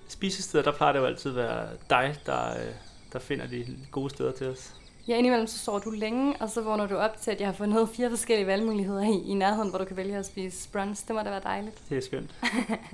Spisesteder, 0.09 0.65
der 0.65 0.73
plejer 0.73 0.93
det 0.93 1.01
jo 1.01 1.05
altid 1.05 1.31
at 1.31 1.37
være 1.37 1.69
dig, 1.91 2.17
der, 2.27 2.51
øh, 2.51 2.75
der 3.13 3.19
finder 3.19 3.47
de 3.47 3.67
gode 3.91 4.11
steder 4.11 4.33
til 4.33 4.49
os. 4.49 4.75
Ja, 5.09 5.17
indimellem 5.17 5.47
så 5.47 5.59
sover 5.59 5.79
du 5.79 5.91
længe, 5.91 6.37
og 6.41 6.51
så 6.51 6.61
vågner 6.63 6.87
du 6.87 6.97
op 6.97 7.21
til, 7.21 7.31
at 7.31 7.41
jeg 7.41 7.49
har 7.49 7.55
fundet 7.55 7.89
fire 7.89 8.11
forskellige 8.11 8.47
valgmuligheder 8.47 9.03
i, 9.03 9.31
i 9.31 9.35
nærheden, 9.35 9.71
hvor 9.71 9.79
du 9.79 9.85
kan 9.85 9.97
vælge 9.97 10.17
at 10.17 10.27
spise 10.27 10.69
brunch. 10.69 11.07
Det 11.07 11.15
må 11.15 11.23
da 11.23 11.31
være 11.31 11.41
dejligt. 11.45 11.83
Det 11.89 11.99
er 11.99 12.03
skønt. 12.03 12.35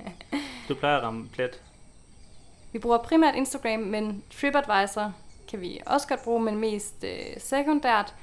du 0.69 0.75
plejer 0.75 0.97
at 0.97 1.03
ramme 1.03 1.27
plet. 1.33 1.61
Vi 2.71 2.79
bruger 2.79 2.97
primært 2.97 3.35
Instagram, 3.35 3.79
men 3.79 4.23
TripAdvisor 4.39 5.13
kan 5.47 5.61
vi 5.61 5.79
også 5.85 6.07
godt 6.07 6.23
bruge, 6.23 6.41
men 6.41 6.57
mest 6.57 7.03
øh, 7.03 7.09
sekundært. 7.37 8.13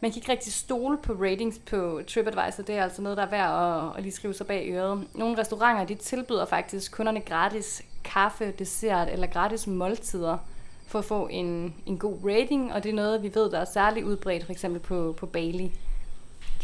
Man 0.00 0.10
kan 0.10 0.18
ikke 0.18 0.32
rigtig 0.32 0.52
stole 0.52 0.98
på 0.98 1.12
ratings 1.12 1.58
på 1.58 2.00
TripAdvisor. 2.08 2.62
Det 2.62 2.74
er 2.74 2.82
altså 2.82 3.02
noget, 3.02 3.18
der 3.18 3.24
er 3.24 3.30
værd 3.30 3.84
at, 3.84 3.96
at 3.96 4.02
lige 4.02 4.12
skrive 4.12 4.34
sig 4.34 4.46
bag 4.46 4.70
øret. 4.70 5.06
Nogle 5.14 5.38
restauranter 5.38 5.84
de 5.84 5.94
tilbyder 5.94 6.44
faktisk 6.44 6.92
kunderne 6.92 7.20
gratis 7.20 7.82
kaffe, 8.04 8.52
dessert 8.58 9.08
eller 9.08 9.26
gratis 9.26 9.66
måltider 9.66 10.38
for 10.86 10.98
at 10.98 11.04
få 11.04 11.26
en, 11.26 11.74
en 11.86 11.98
god 11.98 12.16
rating, 12.24 12.72
og 12.72 12.82
det 12.82 12.90
er 12.90 12.94
noget, 12.94 13.22
vi 13.22 13.34
ved, 13.34 13.50
der 13.50 13.58
er 13.58 13.64
særligt 13.64 14.06
udbredt, 14.06 14.44
for 14.44 14.52
eksempel 14.52 14.80
på, 14.80 15.14
på 15.18 15.26
Bali. 15.26 15.72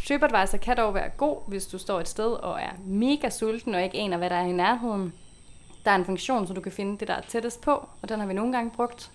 TripAdvisor 0.09 0.59
kan 0.59 0.77
dog 0.77 0.95
være 0.95 1.09
god, 1.17 1.37
hvis 1.47 1.67
du 1.67 1.79
står 1.79 2.01
et 2.01 2.09
sted 2.09 2.33
og 2.33 2.61
er 2.61 2.71
mega 2.87 3.31
sulten 3.31 3.75
og 3.75 3.83
ikke 3.83 3.99
aner, 3.99 4.17
hvad 4.17 4.31
der 4.31 4.37
er 4.37 4.47
i 4.47 4.53
nærheden. 4.53 5.13
Der 5.85 5.91
er 5.91 5.95
en 5.95 6.05
funktion, 6.05 6.47
så 6.47 6.55
du 6.55 6.61
kan 6.61 6.73
finde 6.73 6.99
det, 6.99 7.09
der 7.09 7.15
er 7.15 7.21
tættest 7.29 7.61
på, 7.61 7.89
og 8.03 8.09
den 8.09 8.21
har 8.21 8.27
vi 8.27 8.33
nogle 8.33 8.53
gange 8.53 8.71
brugt. 8.71 9.11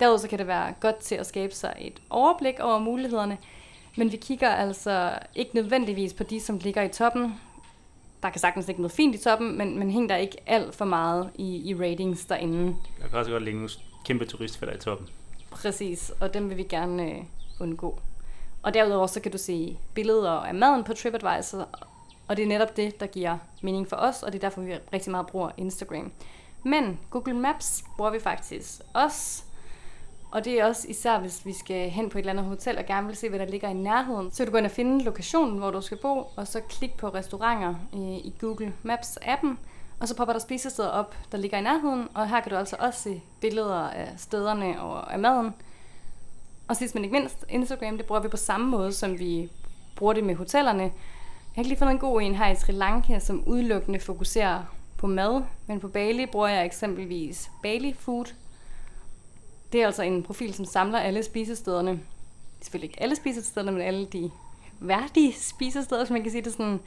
Derudover 0.00 0.18
så 0.18 0.28
kan 0.28 0.38
det 0.38 0.46
være 0.46 0.74
godt 0.80 0.96
til 0.96 1.14
at 1.14 1.26
skabe 1.26 1.54
sig 1.54 1.74
et 1.78 2.02
overblik 2.10 2.60
over 2.60 2.78
mulighederne, 2.78 3.38
men 3.96 4.12
vi 4.12 4.16
kigger 4.16 4.48
altså 4.48 5.18
ikke 5.34 5.54
nødvendigvis 5.54 6.12
på 6.12 6.22
de, 6.22 6.40
som 6.40 6.58
ligger 6.58 6.82
i 6.82 6.88
toppen. 6.88 7.40
Der 8.22 8.30
kan 8.30 8.40
sagtens 8.40 8.66
ligge 8.66 8.82
noget 8.82 8.92
fint 8.92 9.14
i 9.14 9.18
toppen, 9.18 9.58
men, 9.58 9.78
men 9.78 9.90
hænger 9.90 10.08
der 10.08 10.16
ikke 10.16 10.36
alt 10.46 10.74
for 10.74 10.84
meget 10.84 11.30
i, 11.34 11.70
i 11.70 11.74
ratings 11.74 12.24
derinde. 12.24 12.76
Der 13.02 13.08
kan 13.08 13.18
også 13.18 13.30
godt 13.30 13.42
ligge 13.42 13.68
kæmpe 14.04 14.24
turistfælder 14.24 14.74
i 14.74 14.78
toppen. 14.78 15.08
Præcis, 15.50 16.12
og 16.20 16.34
dem 16.34 16.48
vil 16.48 16.56
vi 16.56 16.62
gerne 16.62 17.02
øh, 17.02 17.18
undgå. 17.60 17.98
Og 18.62 18.74
derudover 18.74 19.06
så 19.06 19.20
kan 19.20 19.32
du 19.32 19.38
se 19.38 19.78
billeder 19.94 20.30
af 20.30 20.54
maden 20.54 20.84
på 20.84 20.92
TripAdvisor, 20.92 21.68
og 22.28 22.36
det 22.36 22.42
er 22.42 22.46
netop 22.46 22.76
det, 22.76 23.00
der 23.00 23.06
giver 23.06 23.38
mening 23.62 23.88
for 23.88 23.96
os, 23.96 24.22
og 24.22 24.32
det 24.32 24.38
er 24.38 24.48
derfor, 24.48 24.60
vi 24.60 24.74
rigtig 24.92 25.10
meget 25.10 25.26
bruger 25.26 25.50
Instagram. 25.56 26.12
Men 26.64 27.00
Google 27.10 27.34
Maps 27.34 27.84
bruger 27.96 28.10
vi 28.10 28.20
faktisk 28.20 28.80
også, 28.94 29.42
og 30.30 30.44
det 30.44 30.60
er 30.60 30.64
også 30.64 30.88
især, 30.88 31.18
hvis 31.18 31.46
vi 31.46 31.52
skal 31.52 31.90
hen 31.90 32.10
på 32.10 32.18
et 32.18 32.22
eller 32.22 32.32
andet 32.32 32.44
hotel 32.44 32.78
og 32.78 32.86
gerne 32.86 33.06
vil 33.06 33.16
se, 33.16 33.28
hvad 33.28 33.38
der 33.38 33.46
ligger 33.46 33.68
i 33.68 33.74
nærheden. 33.74 34.32
Så 34.32 34.44
du 34.44 34.50
går 34.50 34.58
ind 34.58 34.66
og 34.66 34.72
finde 34.72 35.04
lokationen, 35.04 35.58
hvor 35.58 35.70
du 35.70 35.80
skal 35.80 35.98
bo, 36.02 36.30
og 36.36 36.46
så 36.46 36.60
klik 36.60 36.96
på 36.96 37.08
restauranter 37.08 37.74
øh, 37.94 38.00
i 38.00 38.34
Google 38.40 38.72
Maps-appen, 38.84 39.56
og 40.00 40.08
så 40.08 40.16
popper 40.16 40.32
der 40.32 40.40
spisesteder 40.40 40.88
op, 40.88 41.16
der 41.32 41.38
ligger 41.38 41.58
i 41.58 41.62
nærheden, 41.62 42.08
og 42.14 42.28
her 42.28 42.40
kan 42.40 42.50
du 42.50 42.56
altså 42.56 42.76
også 42.78 43.02
se 43.02 43.22
billeder 43.40 43.88
af 43.88 44.08
stederne 44.16 44.82
og 44.82 45.12
af 45.12 45.18
maden. 45.18 45.54
Og 46.68 46.76
sidst 46.76 46.94
men 46.94 47.04
ikke 47.04 47.18
mindst, 47.18 47.44
Instagram, 47.48 47.96
det 47.96 48.06
bruger 48.06 48.20
vi 48.22 48.28
på 48.28 48.36
samme 48.36 48.66
måde, 48.66 48.92
som 48.92 49.18
vi 49.18 49.50
bruger 49.96 50.12
det 50.12 50.24
med 50.24 50.34
hotellerne. 50.34 50.92
Jeg 51.58 51.60
har 51.60 51.64
ikke 51.64 51.70
lige 51.70 51.78
fundet 51.78 51.92
en 51.92 51.98
god 52.00 52.22
en 52.22 52.34
her 52.34 52.48
i 52.48 52.54
Sri 52.54 52.72
Lanka, 52.72 53.18
som 53.18 53.42
udelukkende 53.46 54.00
fokuserer 54.00 54.62
på 54.96 55.06
mad, 55.06 55.42
men 55.66 55.80
på 55.80 55.88
Bali 55.88 56.26
bruger 56.26 56.48
jeg 56.48 56.66
eksempelvis 56.66 57.50
Bali 57.62 57.92
Food. 57.92 58.24
Det 59.72 59.82
er 59.82 59.86
altså 59.86 60.02
en 60.02 60.22
profil, 60.22 60.54
som 60.54 60.64
samler 60.64 60.98
alle 60.98 61.22
spisestederne. 61.22 62.00
Selvfølgelig 62.60 62.90
ikke 62.90 63.02
alle 63.02 63.16
spisestederne, 63.16 63.72
men 63.72 63.80
alle 63.80 64.06
de 64.06 64.30
værdige 64.80 65.32
spisesteder, 65.32 66.04
som 66.04 66.14
man 66.14 66.22
kan 66.22 66.32
sige 66.32 66.42
det 66.42 66.52
sådan 66.52 66.80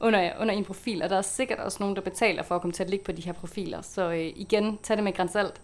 under, 0.00 0.32
under 0.40 0.54
en 0.54 0.64
profil, 0.64 1.02
og 1.02 1.10
der 1.10 1.16
er 1.16 1.22
sikkert 1.22 1.58
også 1.58 1.76
nogen, 1.80 1.96
der 1.96 2.02
betaler 2.02 2.42
for 2.42 2.54
at 2.54 2.60
komme 2.60 2.72
til 2.72 2.82
at 2.82 2.90
ligge 2.90 3.04
på 3.04 3.12
de 3.12 3.22
her 3.22 3.32
profiler. 3.32 3.82
Så 3.82 4.10
øh, 4.10 4.32
igen, 4.36 4.78
tag 4.82 4.96
det 4.96 5.04
med 5.04 5.12
grænsalt. 5.12 5.60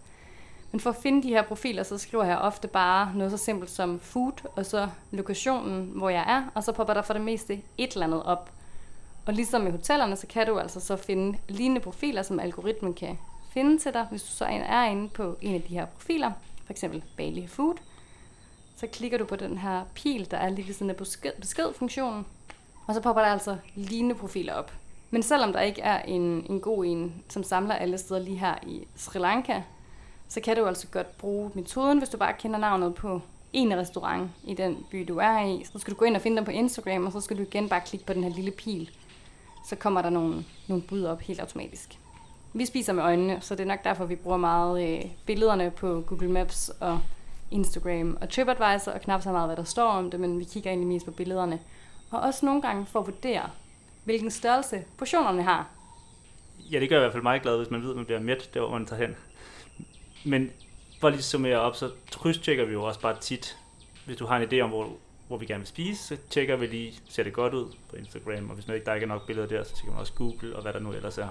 Men 0.73 0.79
for 0.79 0.89
at 0.89 0.95
finde 0.95 1.23
de 1.23 1.27
her 1.27 1.41
profiler, 1.41 1.83
så 1.83 1.97
skriver 1.97 2.23
jeg 2.23 2.37
ofte 2.37 2.67
bare 2.67 3.11
noget 3.15 3.31
så 3.31 3.37
simpelt 3.37 3.71
som 3.71 3.99
food, 3.99 4.47
og 4.55 4.65
så 4.65 4.89
lokationen, 5.11 5.91
hvor 5.95 6.09
jeg 6.09 6.23
er, 6.27 6.43
og 6.55 6.63
så 6.63 6.71
popper 6.71 6.93
der 6.93 7.01
for 7.01 7.13
det 7.13 7.21
meste 7.21 7.61
et 7.77 7.93
eller 7.93 8.05
andet 8.05 8.23
op. 8.23 8.51
Og 9.25 9.33
ligesom 9.33 9.61
med 9.61 9.71
hotellerne, 9.71 10.15
så 10.15 10.27
kan 10.27 10.47
du 10.47 10.59
altså 10.59 10.79
så 10.79 10.95
finde 10.95 11.37
lignende 11.49 11.81
profiler, 11.81 12.21
som 12.21 12.39
algoritmen 12.39 12.93
kan 12.93 13.17
finde 13.51 13.77
til 13.77 13.93
dig, 13.93 14.07
hvis 14.09 14.23
du 14.23 14.29
så 14.29 14.45
er 14.45 14.83
inde 14.85 15.09
på 15.09 15.37
en 15.41 15.55
af 15.55 15.61
de 15.61 15.73
her 15.73 15.85
profiler, 15.85 16.31
for 16.65 16.73
eksempel 16.73 17.03
Bali 17.17 17.47
Food, 17.47 17.75
så 18.75 18.87
klikker 18.87 19.17
du 19.17 19.25
på 19.25 19.35
den 19.35 19.57
her 19.57 19.83
pil, 19.95 20.31
der 20.31 20.37
er 20.37 20.49
lige 20.49 20.67
ved 20.67 20.73
siden 20.73 20.89
af 20.89 20.95
besked, 20.95 21.31
beskedfunktionen, 21.39 22.25
og 22.87 22.93
så 22.93 23.01
popper 23.01 23.21
der 23.21 23.29
altså 23.29 23.57
lignende 23.75 24.15
profiler 24.15 24.53
op. 24.53 24.71
Men 25.11 25.23
selvom 25.23 25.53
der 25.53 25.61
ikke 25.61 25.81
er 25.81 26.01
en, 26.01 26.45
en 26.49 26.59
god 26.59 26.85
en, 26.85 27.23
som 27.29 27.43
samler 27.43 27.75
alle 27.75 27.97
steder 27.97 28.19
lige 28.19 28.37
her 28.37 28.55
i 28.67 28.87
Sri 28.95 29.19
Lanka, 29.19 29.61
så 30.27 30.41
kan 30.41 30.57
du 30.57 30.65
altså 30.65 30.87
godt 30.87 31.17
bruge 31.17 31.51
metoden, 31.53 31.97
hvis 31.97 32.09
du 32.09 32.17
bare 32.17 32.33
kender 32.33 32.59
navnet 32.59 32.95
på 32.95 33.21
en 33.53 33.77
restaurant 33.77 34.31
i 34.43 34.53
den 34.53 34.85
by, 34.91 35.05
du 35.07 35.17
er 35.17 35.45
i. 35.45 35.63
Så 35.63 35.79
skal 35.79 35.93
du 35.93 35.99
gå 35.99 36.05
ind 36.05 36.15
og 36.15 36.21
finde 36.21 36.37
dem 36.37 36.45
på 36.45 36.51
Instagram, 36.51 37.05
og 37.05 37.11
så 37.11 37.21
skal 37.21 37.37
du 37.37 37.41
igen 37.41 37.69
bare 37.69 37.81
klikke 37.85 38.05
på 38.05 38.13
den 38.13 38.23
her 38.23 38.31
lille 38.31 38.51
pil. 38.51 38.89
Så 39.65 39.75
kommer 39.75 40.01
der 40.01 40.09
nogle, 40.09 40.45
nogle 40.67 40.83
bud 40.83 41.03
op 41.03 41.21
helt 41.21 41.39
automatisk. 41.39 41.97
Vi 42.53 42.65
spiser 42.65 42.93
med 42.93 43.03
øjnene, 43.03 43.37
så 43.41 43.55
det 43.55 43.61
er 43.61 43.67
nok 43.67 43.83
derfor, 43.83 44.05
vi 44.05 44.15
bruger 44.15 44.37
meget 44.37 44.89
øh, 44.89 45.05
billederne 45.25 45.71
på 45.71 46.03
Google 46.07 46.31
Maps 46.31 46.71
og 46.79 46.99
Instagram 47.51 48.17
og 48.21 48.29
TripAdvisor, 48.29 48.91
og 48.91 49.01
knap 49.01 49.21
så 49.21 49.31
meget, 49.31 49.47
hvad 49.47 49.57
der 49.57 49.63
står 49.63 49.89
om 49.89 50.11
det, 50.11 50.19
men 50.19 50.39
vi 50.39 50.43
kigger 50.43 50.69
egentlig 50.69 50.87
mest 50.87 51.05
på 51.05 51.11
billederne. 51.11 51.59
Og 52.11 52.19
også 52.19 52.45
nogle 52.45 52.61
gange 52.61 52.85
for 52.85 52.99
at 52.99 53.05
vurdere, 53.05 53.49
hvilken 54.03 54.31
størrelse 54.31 54.83
portionerne 54.97 55.43
har. 55.43 55.67
Ja, 56.71 56.79
det 56.79 56.89
gør 56.89 56.97
i 56.97 56.99
hvert 56.99 57.11
fald 57.11 57.23
meget 57.23 57.41
glad, 57.41 57.57
hvis 57.57 57.71
man 57.71 57.83
ved, 57.83 57.89
at 57.89 57.95
man 57.95 58.05
bliver 58.05 58.19
mæt, 58.19 58.49
der 58.53 58.59
hvor 58.59 58.69
man 58.69 58.85
tager 58.85 59.01
hen. 59.05 59.15
Men 60.25 60.51
for 61.01 61.09
lige 61.09 61.17
at 61.17 61.23
summere 61.23 61.59
op, 61.59 61.75
så 61.75 61.89
krydstjekker 62.11 62.65
vi 62.65 62.73
jo 62.73 62.83
også 62.83 62.99
bare 62.99 63.19
tit. 63.19 63.57
Hvis 64.05 64.17
du 64.17 64.25
har 64.25 64.37
en 64.37 64.49
idé 64.49 64.59
om, 64.59 64.69
hvor, 64.69 64.89
hvor 65.27 65.37
vi 65.37 65.45
gerne 65.45 65.59
vil 65.59 65.67
spise, 65.67 66.03
så 66.03 66.17
tjekker 66.29 66.55
vi 66.55 66.65
lige, 66.67 66.93
ser 67.09 67.23
det 67.23 67.33
godt 67.33 67.53
ud 67.53 67.65
på 67.89 67.95
Instagram, 67.95 68.49
og 68.49 68.55
hvis 68.55 68.67
man 68.67 68.75
ikke, 68.75 68.85
der 68.85 68.93
ikke 68.93 69.03
er 69.03 69.07
nok 69.07 69.27
billeder 69.27 69.47
der, 69.47 69.63
så 69.63 69.75
tjekker 69.75 69.91
man 69.91 69.99
også 69.99 70.13
Google 70.13 70.55
og 70.55 70.61
hvad 70.61 70.73
der 70.73 70.79
nu 70.79 70.93
ellers 70.93 71.17
er. 71.17 71.27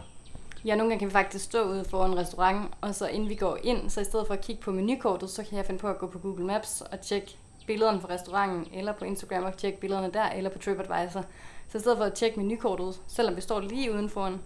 Ja, 0.64 0.74
nogle 0.74 0.90
gange 0.90 0.98
kan 0.98 1.08
vi 1.08 1.12
faktisk 1.12 1.44
stå 1.44 1.62
ude 1.64 1.84
for 1.84 2.06
en 2.06 2.16
restaurant, 2.16 2.70
og 2.80 2.94
så 2.94 3.06
inden 3.08 3.28
vi 3.28 3.34
går 3.34 3.58
ind, 3.62 3.90
så 3.90 4.00
i 4.00 4.04
stedet 4.04 4.26
for 4.26 4.34
at 4.34 4.40
kigge 4.40 4.62
på 4.62 4.72
menukortet, 4.72 5.30
så 5.30 5.44
kan 5.44 5.56
jeg 5.56 5.66
finde 5.66 5.80
på 5.80 5.88
at 5.88 5.98
gå 5.98 6.06
på 6.06 6.18
Google 6.18 6.44
Maps 6.44 6.80
og 6.80 7.00
tjekke 7.00 7.36
billederne 7.66 8.00
fra 8.00 8.08
restauranten, 8.08 8.66
eller 8.74 8.92
på 8.92 9.04
Instagram 9.04 9.44
og 9.44 9.56
tjekke 9.56 9.80
billederne 9.80 10.12
der, 10.12 10.28
eller 10.28 10.50
på 10.50 10.58
TripAdvisor. 10.58 11.24
Så 11.68 11.78
i 11.78 11.80
stedet 11.80 11.98
for 11.98 12.04
at 12.04 12.14
tjekke 12.14 12.40
menukortet, 12.40 13.00
selvom 13.08 13.36
vi 13.36 13.40
står 13.40 13.60
lige 13.60 13.92
uden 13.92 14.10
for 14.10 14.26
en 14.26 14.40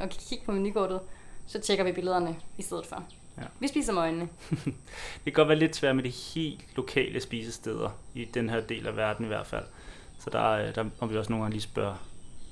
og 0.00 0.10
kan 0.10 0.20
kigge 0.28 0.44
på 0.44 0.52
menukortet, 0.52 1.00
så 1.46 1.60
tjekker 1.60 1.84
vi 1.84 1.92
billederne 1.92 2.36
i 2.58 2.62
stedet 2.62 2.86
for. 2.86 3.04
Ja. 3.38 3.42
Vi 3.60 3.68
spiser 3.68 3.92
med 3.92 4.02
øjnene. 4.02 4.28
det 5.24 5.24
kan 5.24 5.32
godt 5.32 5.48
være 5.48 5.58
lidt 5.58 5.76
svært 5.76 5.96
med 5.96 6.04
de 6.04 6.08
helt 6.08 6.64
lokale 6.76 7.20
spisesteder, 7.20 7.90
i 8.14 8.24
den 8.24 8.50
her 8.50 8.60
del 8.60 8.86
af 8.86 8.96
verden 8.96 9.24
i 9.24 9.28
hvert 9.28 9.46
fald. 9.46 9.64
Så 10.18 10.30
der, 10.30 10.72
der 10.72 10.84
må 11.00 11.06
vi 11.06 11.16
også 11.16 11.32
nogle 11.32 11.42
gange 11.42 11.54
lige 11.54 11.62
spørge 11.62 11.96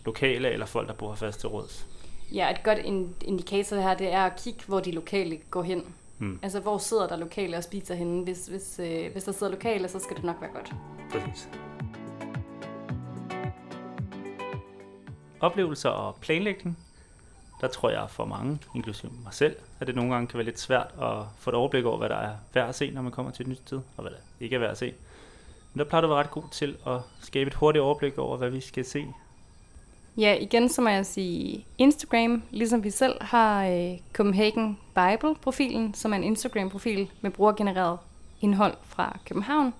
lokale 0.05 0.51
eller 0.51 0.66
folk, 0.66 0.88
der 0.88 0.95
bor 0.95 1.09
her 1.09 1.16
fast 1.16 1.40
til 1.40 1.49
råds. 1.49 1.87
Ja, 2.33 2.51
et 2.51 2.62
godt 2.62 2.79
indikator 3.25 3.77
her, 3.77 3.95
det 3.95 4.12
er 4.12 4.23
at 4.23 4.37
kigge, 4.45 4.61
hvor 4.66 4.81
de 4.81 4.92
lokale 4.92 5.38
går 5.51 5.62
hen. 5.62 5.95
Hmm. 6.18 6.38
Altså, 6.42 6.61
hvor 6.61 6.79
sidder 6.79 7.09
der 7.09 7.16
lokale 7.16 7.57
og 7.57 7.64
spiser 7.64 7.95
henne? 7.95 8.25
Hvis, 8.25 8.47
hvis, 8.47 8.81
øh, 8.83 9.12
hvis 9.12 9.25
der 9.25 9.33
sidder 9.33 9.53
lokale, 9.53 9.88
så 9.88 9.99
skal 9.99 10.16
det 10.16 10.25
nok 10.25 10.37
være 10.40 10.51
godt. 10.55 10.73
Præcis. 11.11 11.49
Oplevelser 15.40 15.88
og 15.88 16.16
planlægning, 16.21 16.79
der 17.62 17.68
tror 17.68 17.90
jeg 17.90 18.07
for 18.09 18.25
mange, 18.25 18.59
inklusive 18.75 19.12
mig 19.25 19.35
selv, 19.35 19.57
at 19.81 19.87
det 19.87 19.96
nogle 19.96 20.12
gange 20.12 20.27
kan 20.27 20.38
være 20.38 20.44
lidt 20.44 20.61
svært 20.61 20.94
at 21.03 21.16
få 21.38 21.51
et 21.51 21.55
overblik 21.55 21.85
over, 21.85 21.98
hvad 21.98 22.09
der 22.09 22.16
er 22.16 22.33
værd 22.55 22.68
at 22.68 22.75
se, 22.75 22.90
når 22.90 23.03
man 23.03 23.12
kommer 23.12 23.33
til 23.33 23.42
et 23.42 23.48
nyt 23.48 23.61
sted, 23.66 23.81
og 23.96 24.03
hvad 24.03 24.11
der 24.12 24.18
ikke 24.40 24.57
er 24.57 24.61
værd 24.61 24.70
at 24.70 24.79
se. 24.79 24.94
Men 25.72 25.79
der 25.79 25.85
plejer 25.85 26.01
du 26.01 26.07
at 26.07 26.11
være 26.11 26.18
ret 26.18 26.31
god 26.31 26.42
til 26.53 26.77
at 26.87 27.01
skabe 27.20 27.48
et 27.48 27.55
hurtigt 27.55 27.83
overblik 27.83 28.18
over, 28.18 28.37
hvad 28.37 28.51
vi 28.51 28.61
skal 28.61 28.85
se 28.85 29.07
Ja, 30.16 30.35
igen 30.40 30.68
så 30.68 30.83
må 30.83 30.88
jeg 30.88 31.07
sige 31.07 31.66
Instagram, 31.79 32.42
ligesom 32.51 32.85
vi 32.85 32.90
selv 32.90 33.22
har 33.22 33.66
øh, 33.66 33.98
Copenhagen 34.12 34.79
Bible-profilen, 34.94 35.94
som 35.94 36.12
er 36.12 36.16
en 36.16 36.25
Instagram-profil 36.25 37.11
med 37.20 37.31
brugergenereret 37.31 37.98
indhold 38.40 38.77
fra 38.83 39.18
København. 39.27 39.75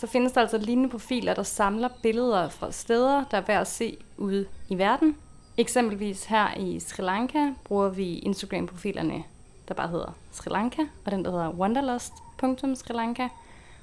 Så 0.00 0.06
findes 0.06 0.32
der 0.32 0.40
altså 0.40 0.58
lignende 0.58 0.90
profiler, 0.90 1.34
der 1.34 1.42
samler 1.42 1.88
billeder 2.02 2.48
fra 2.48 2.72
steder, 2.72 3.24
der 3.30 3.36
er 3.36 3.44
værd 3.46 3.60
at 3.60 3.66
se 3.66 3.96
ude 4.16 4.46
i 4.68 4.78
verden. 4.78 5.16
Eksempelvis 5.56 6.24
her 6.24 6.54
i 6.56 6.80
Sri 6.80 7.02
Lanka 7.02 7.52
bruger 7.64 7.88
vi 7.88 8.18
Instagram-profilerne, 8.18 9.24
der 9.68 9.74
bare 9.74 9.88
hedder 9.88 10.16
Sri 10.32 10.50
Lanka, 10.50 10.82
og 11.04 11.12
den, 11.12 11.24
der 11.24 11.30
hedder 11.30 11.50
wanderlust.sri 11.50 12.94
Lanka. 12.94 13.28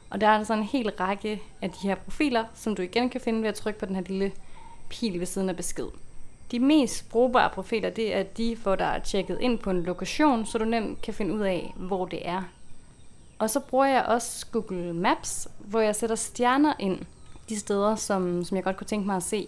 Og 0.10 0.22
der 0.22 0.28
er 0.28 0.32
altså 0.32 0.54
en 0.54 0.64
hel 0.64 0.90
række 0.90 1.42
af 1.62 1.70
de 1.70 1.88
her 1.88 1.96
profiler, 1.96 2.46
som 2.56 2.76
du 2.76 2.82
igen 2.82 3.10
kan 3.10 3.22
finde 3.22 3.42
ved 3.42 3.50
at 3.50 3.56
trykke 3.56 3.80
på 3.80 3.86
den 3.86 3.96
her 3.96 4.04
lille 4.04 4.32
pil 4.90 5.20
ved 5.20 5.26
siden 5.26 5.50
af 5.50 5.56
besked. 5.56 5.88
De 6.52 6.60
mest 6.60 7.10
brugbare 7.10 7.50
profiler, 7.50 7.90
det 7.90 8.16
er 8.16 8.24
de, 8.24 8.56
hvor 8.56 8.76
der 8.76 8.86
er 8.86 9.00
tjekket 9.00 9.38
ind 9.42 9.60
på 9.60 9.70
en 9.70 9.84
lokation, 9.84 10.46
så 10.46 10.58
du 10.58 10.66
nemt 10.66 11.02
kan 11.02 11.14
finde 11.14 11.34
ud 11.34 11.42
af, 11.42 11.74
hvor 11.78 12.06
det 12.06 12.28
er. 12.28 12.42
Og 13.40 13.50
så 13.50 13.60
bruger 13.60 13.86
jeg 13.86 14.06
også 14.06 14.46
Google 14.52 14.94
Maps, 14.94 15.48
hvor 15.60 15.80
jeg 15.80 15.96
sætter 15.96 16.16
stjerner 16.16 16.74
ind 16.80 17.00
de 17.50 17.60
steder, 17.60 17.96
som, 17.96 18.44
som 18.44 18.56
jeg 18.56 18.64
godt 18.64 18.78
kunne 18.78 18.88
tænke 18.88 19.08
mig 19.08 19.16
at 19.16 19.24
se. 19.24 19.48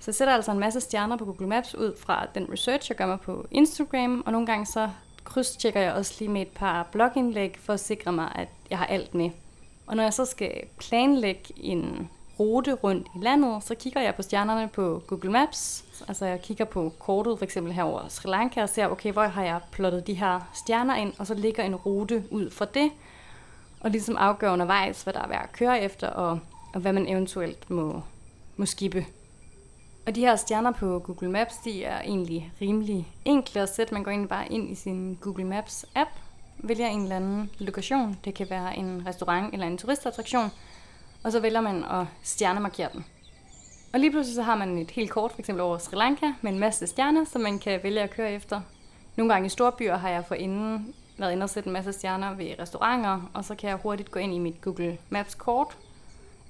Så 0.00 0.10
jeg 0.10 0.14
sætter 0.14 0.34
altså 0.34 0.52
en 0.52 0.58
masse 0.58 0.80
stjerner 0.80 1.16
på 1.16 1.24
Google 1.24 1.46
Maps 1.46 1.74
ud 1.74 1.96
fra 1.96 2.26
den 2.34 2.52
research, 2.52 2.90
jeg 2.90 2.96
gør 2.96 3.06
mig 3.06 3.20
på 3.20 3.46
Instagram, 3.50 4.22
og 4.26 4.32
nogle 4.32 4.46
gange 4.46 4.66
så 4.66 4.88
krydstjekker 5.24 5.80
jeg 5.80 5.92
også 5.92 6.14
lige 6.18 6.28
med 6.28 6.42
et 6.42 6.48
par 6.48 6.88
blogindlæg 6.92 7.56
for 7.60 7.72
at 7.72 7.80
sikre 7.80 8.12
mig, 8.12 8.32
at 8.34 8.48
jeg 8.70 8.78
har 8.78 8.86
alt 8.86 9.14
med. 9.14 9.30
Og 9.86 9.96
når 9.96 10.02
jeg 10.02 10.12
så 10.12 10.24
skal 10.24 10.52
planlægge 10.78 11.54
en 11.56 12.10
rute 12.40 12.72
rundt 12.72 13.06
i 13.16 13.18
landet, 13.18 13.62
så 13.64 13.74
kigger 13.74 14.00
jeg 14.00 14.14
på 14.14 14.22
stjernerne 14.22 14.68
på 14.68 15.02
Google 15.06 15.30
Maps. 15.30 15.84
Altså 16.08 16.26
jeg 16.26 16.42
kigger 16.42 16.64
på 16.64 16.92
kortet 16.98 17.38
for 17.38 17.44
eksempel 17.44 17.72
her 17.72 17.82
over 17.82 18.08
Sri 18.08 18.30
Lanka 18.30 18.62
og 18.62 18.68
ser, 18.68 18.88
okay, 18.88 19.12
hvor 19.12 19.22
har 19.22 19.44
jeg 19.44 19.60
plottet 19.72 20.06
de 20.06 20.14
her 20.14 20.40
stjerner 20.54 20.96
ind, 20.96 21.12
og 21.18 21.26
så 21.26 21.34
ligger 21.34 21.64
en 21.64 21.76
rute 21.76 22.24
ud 22.30 22.50
fra 22.50 22.64
det, 22.64 22.90
og 23.80 23.90
ligesom 23.90 24.16
afgør 24.16 24.52
undervejs, 24.52 25.02
hvad 25.02 25.14
der 25.14 25.22
er 25.22 25.28
værd 25.28 25.42
at 25.42 25.52
køre 25.52 25.80
efter, 25.80 26.08
og, 26.08 26.38
og 26.74 26.80
hvad 26.80 26.92
man 26.92 27.08
eventuelt 27.08 27.70
må, 27.70 28.02
må 28.56 28.66
skippe. 28.66 29.06
Og 30.06 30.14
de 30.14 30.20
her 30.20 30.36
stjerner 30.36 30.70
på 30.70 30.98
Google 30.98 31.30
Maps, 31.30 31.56
de 31.64 31.84
er 31.84 32.00
egentlig 32.00 32.52
rimelig 32.60 33.12
enkle 33.24 33.60
at 33.60 33.74
sætte. 33.74 33.94
Man 33.94 34.02
går 34.02 34.10
egentlig 34.10 34.28
bare 34.28 34.52
ind 34.52 34.70
i 34.70 34.74
sin 34.74 35.18
Google 35.20 35.44
Maps 35.44 35.86
app, 35.94 36.10
vælger 36.58 36.86
en 36.86 37.02
eller 37.02 37.16
anden 37.16 37.50
lokation. 37.58 38.18
Det 38.24 38.34
kan 38.34 38.50
være 38.50 38.76
en 38.76 39.02
restaurant 39.06 39.52
eller 39.52 39.66
en 39.66 39.78
turistattraktion, 39.78 40.50
og 41.24 41.32
så 41.32 41.40
vælger 41.40 41.60
man 41.60 41.84
at 41.84 42.06
stjernemarkere 42.22 42.88
den. 42.92 43.04
Og 43.92 44.00
lige 44.00 44.10
pludselig 44.10 44.34
så 44.34 44.42
har 44.42 44.56
man 44.56 44.78
et 44.78 44.90
helt 44.90 45.10
kort, 45.10 45.32
f.eks. 45.32 45.48
over 45.48 45.78
Sri 45.78 45.96
Lanka, 45.96 46.26
med 46.42 46.52
en 46.52 46.58
masse 46.58 46.86
stjerner, 46.86 47.24
som 47.24 47.40
man 47.40 47.58
kan 47.58 47.80
vælge 47.82 48.00
at 48.00 48.10
køre 48.10 48.32
efter. 48.32 48.60
Nogle 49.16 49.32
gange 49.32 49.46
i 49.46 49.48
store 49.48 49.72
byer 49.72 49.96
har 49.96 50.08
jeg 50.08 50.24
forinden 50.24 50.94
været 51.18 51.32
inde 51.32 51.44
og 51.44 51.50
sætte 51.50 51.66
en 51.66 51.72
masse 51.72 51.92
stjerner 51.92 52.34
ved 52.34 52.50
restauranter, 52.58 53.30
og 53.34 53.44
så 53.44 53.54
kan 53.54 53.70
jeg 53.70 53.76
hurtigt 53.76 54.10
gå 54.10 54.18
ind 54.18 54.34
i 54.34 54.38
mit 54.38 54.60
Google 54.60 54.98
Maps 55.08 55.34
kort, 55.34 55.78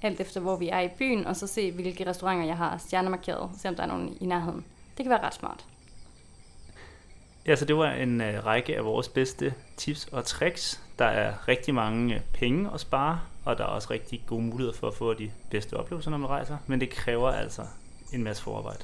alt 0.01 0.19
efter 0.19 0.39
hvor 0.39 0.55
vi 0.55 0.69
er 0.69 0.79
i 0.79 0.89
byen, 0.97 1.25
og 1.25 1.35
så 1.35 1.47
se, 1.47 1.71
hvilke 1.71 2.09
restauranter 2.09 2.45
jeg 2.45 2.57
har 2.57 2.77
stjernemarkeret, 2.77 3.49
se 3.57 3.67
om 3.67 3.75
der 3.75 3.83
er 3.83 3.87
nogen 3.87 4.17
i 4.21 4.25
nærheden. 4.25 4.65
Det 4.97 5.03
kan 5.03 5.09
være 5.09 5.23
ret 5.23 5.33
smart. 5.33 5.65
Ja, 7.47 7.55
så 7.55 7.65
det 7.65 7.77
var 7.77 7.91
en 7.91 8.21
uh, 8.21 8.45
række 8.45 8.77
af 8.77 8.85
vores 8.85 9.09
bedste 9.09 9.53
tips 9.77 10.07
og 10.07 10.25
tricks. 10.25 10.81
Der 10.99 11.05
er 11.05 11.47
rigtig 11.47 11.73
mange 11.73 12.15
øh, 12.15 12.21
penge 12.33 12.69
at 12.73 12.79
spare, 12.79 13.19
og 13.45 13.57
der 13.57 13.63
er 13.63 13.67
også 13.67 13.87
rigtig 13.91 14.23
gode 14.27 14.41
muligheder 14.41 14.77
for 14.77 14.87
at 14.87 14.93
få 14.93 15.13
de 15.13 15.31
bedste 15.51 15.77
oplevelser, 15.77 16.11
når 16.11 16.17
man 16.17 16.29
rejser, 16.29 16.57
men 16.67 16.79
det 16.79 16.89
kræver 16.89 17.31
altså 17.31 17.61
en 18.13 18.23
masse 18.23 18.43
forarbejde. 18.43 18.83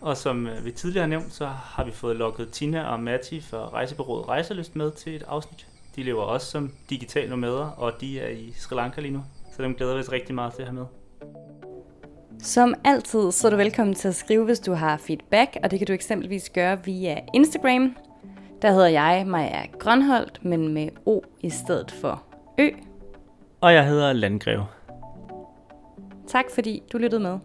Og 0.00 0.16
som 0.16 0.46
øh, 0.46 0.64
vi 0.64 0.70
tidligere 0.72 1.02
har 1.02 1.08
nævnt, 1.08 1.32
så 1.32 1.46
har 1.46 1.84
vi 1.84 1.90
fået 1.90 2.16
lukket 2.16 2.50
Tina 2.50 2.82
og 2.82 3.00
Matti 3.00 3.40
fra 3.40 3.68
rejsebureauet 3.68 4.28
Rejseløst 4.28 4.76
med 4.76 4.90
til 4.90 5.16
et 5.16 5.22
afsnit. 5.22 5.66
De 5.96 6.02
lever 6.02 6.22
også 6.22 6.50
som 6.50 6.72
digital 6.90 7.30
nomader, 7.30 7.66
og 7.66 8.00
de 8.00 8.20
er 8.20 8.28
i 8.28 8.52
Sri 8.56 8.76
Lanka 8.76 9.00
lige 9.00 9.12
nu, 9.12 9.24
så 9.56 9.62
dem 9.62 9.74
glæder 9.74 9.94
vi 9.94 10.00
os 10.00 10.12
rigtig 10.12 10.34
meget 10.34 10.54
til 10.54 10.62
at 10.62 10.68
have 10.68 10.78
med. 10.78 10.86
Som 12.38 12.74
altid, 12.84 13.32
så 13.32 13.48
er 13.48 13.50
du 13.50 13.56
velkommen 13.56 13.94
til 13.94 14.08
at 14.08 14.14
skrive, 14.14 14.44
hvis 14.44 14.60
du 14.60 14.72
har 14.72 14.96
feedback, 14.96 15.56
og 15.62 15.70
det 15.70 15.78
kan 15.78 15.86
du 15.86 15.92
eksempelvis 15.92 16.50
gøre 16.50 16.84
via 16.84 17.20
Instagram. 17.34 17.96
Der 18.62 18.72
hedder 18.72 18.88
jeg 18.88 19.24
Maja 19.26 19.66
Grønholdt, 19.78 20.44
men 20.44 20.74
med 20.74 20.88
O 21.06 21.20
i 21.40 21.50
stedet 21.50 21.90
for 21.90 22.22
Ø. 22.58 22.70
Og 23.60 23.74
jeg 23.74 23.86
hedder 23.88 24.12
Landgreve. 24.12 24.66
Tak 26.28 26.44
fordi 26.54 26.82
du 26.92 26.98
lyttede 26.98 27.22
med. 27.22 27.38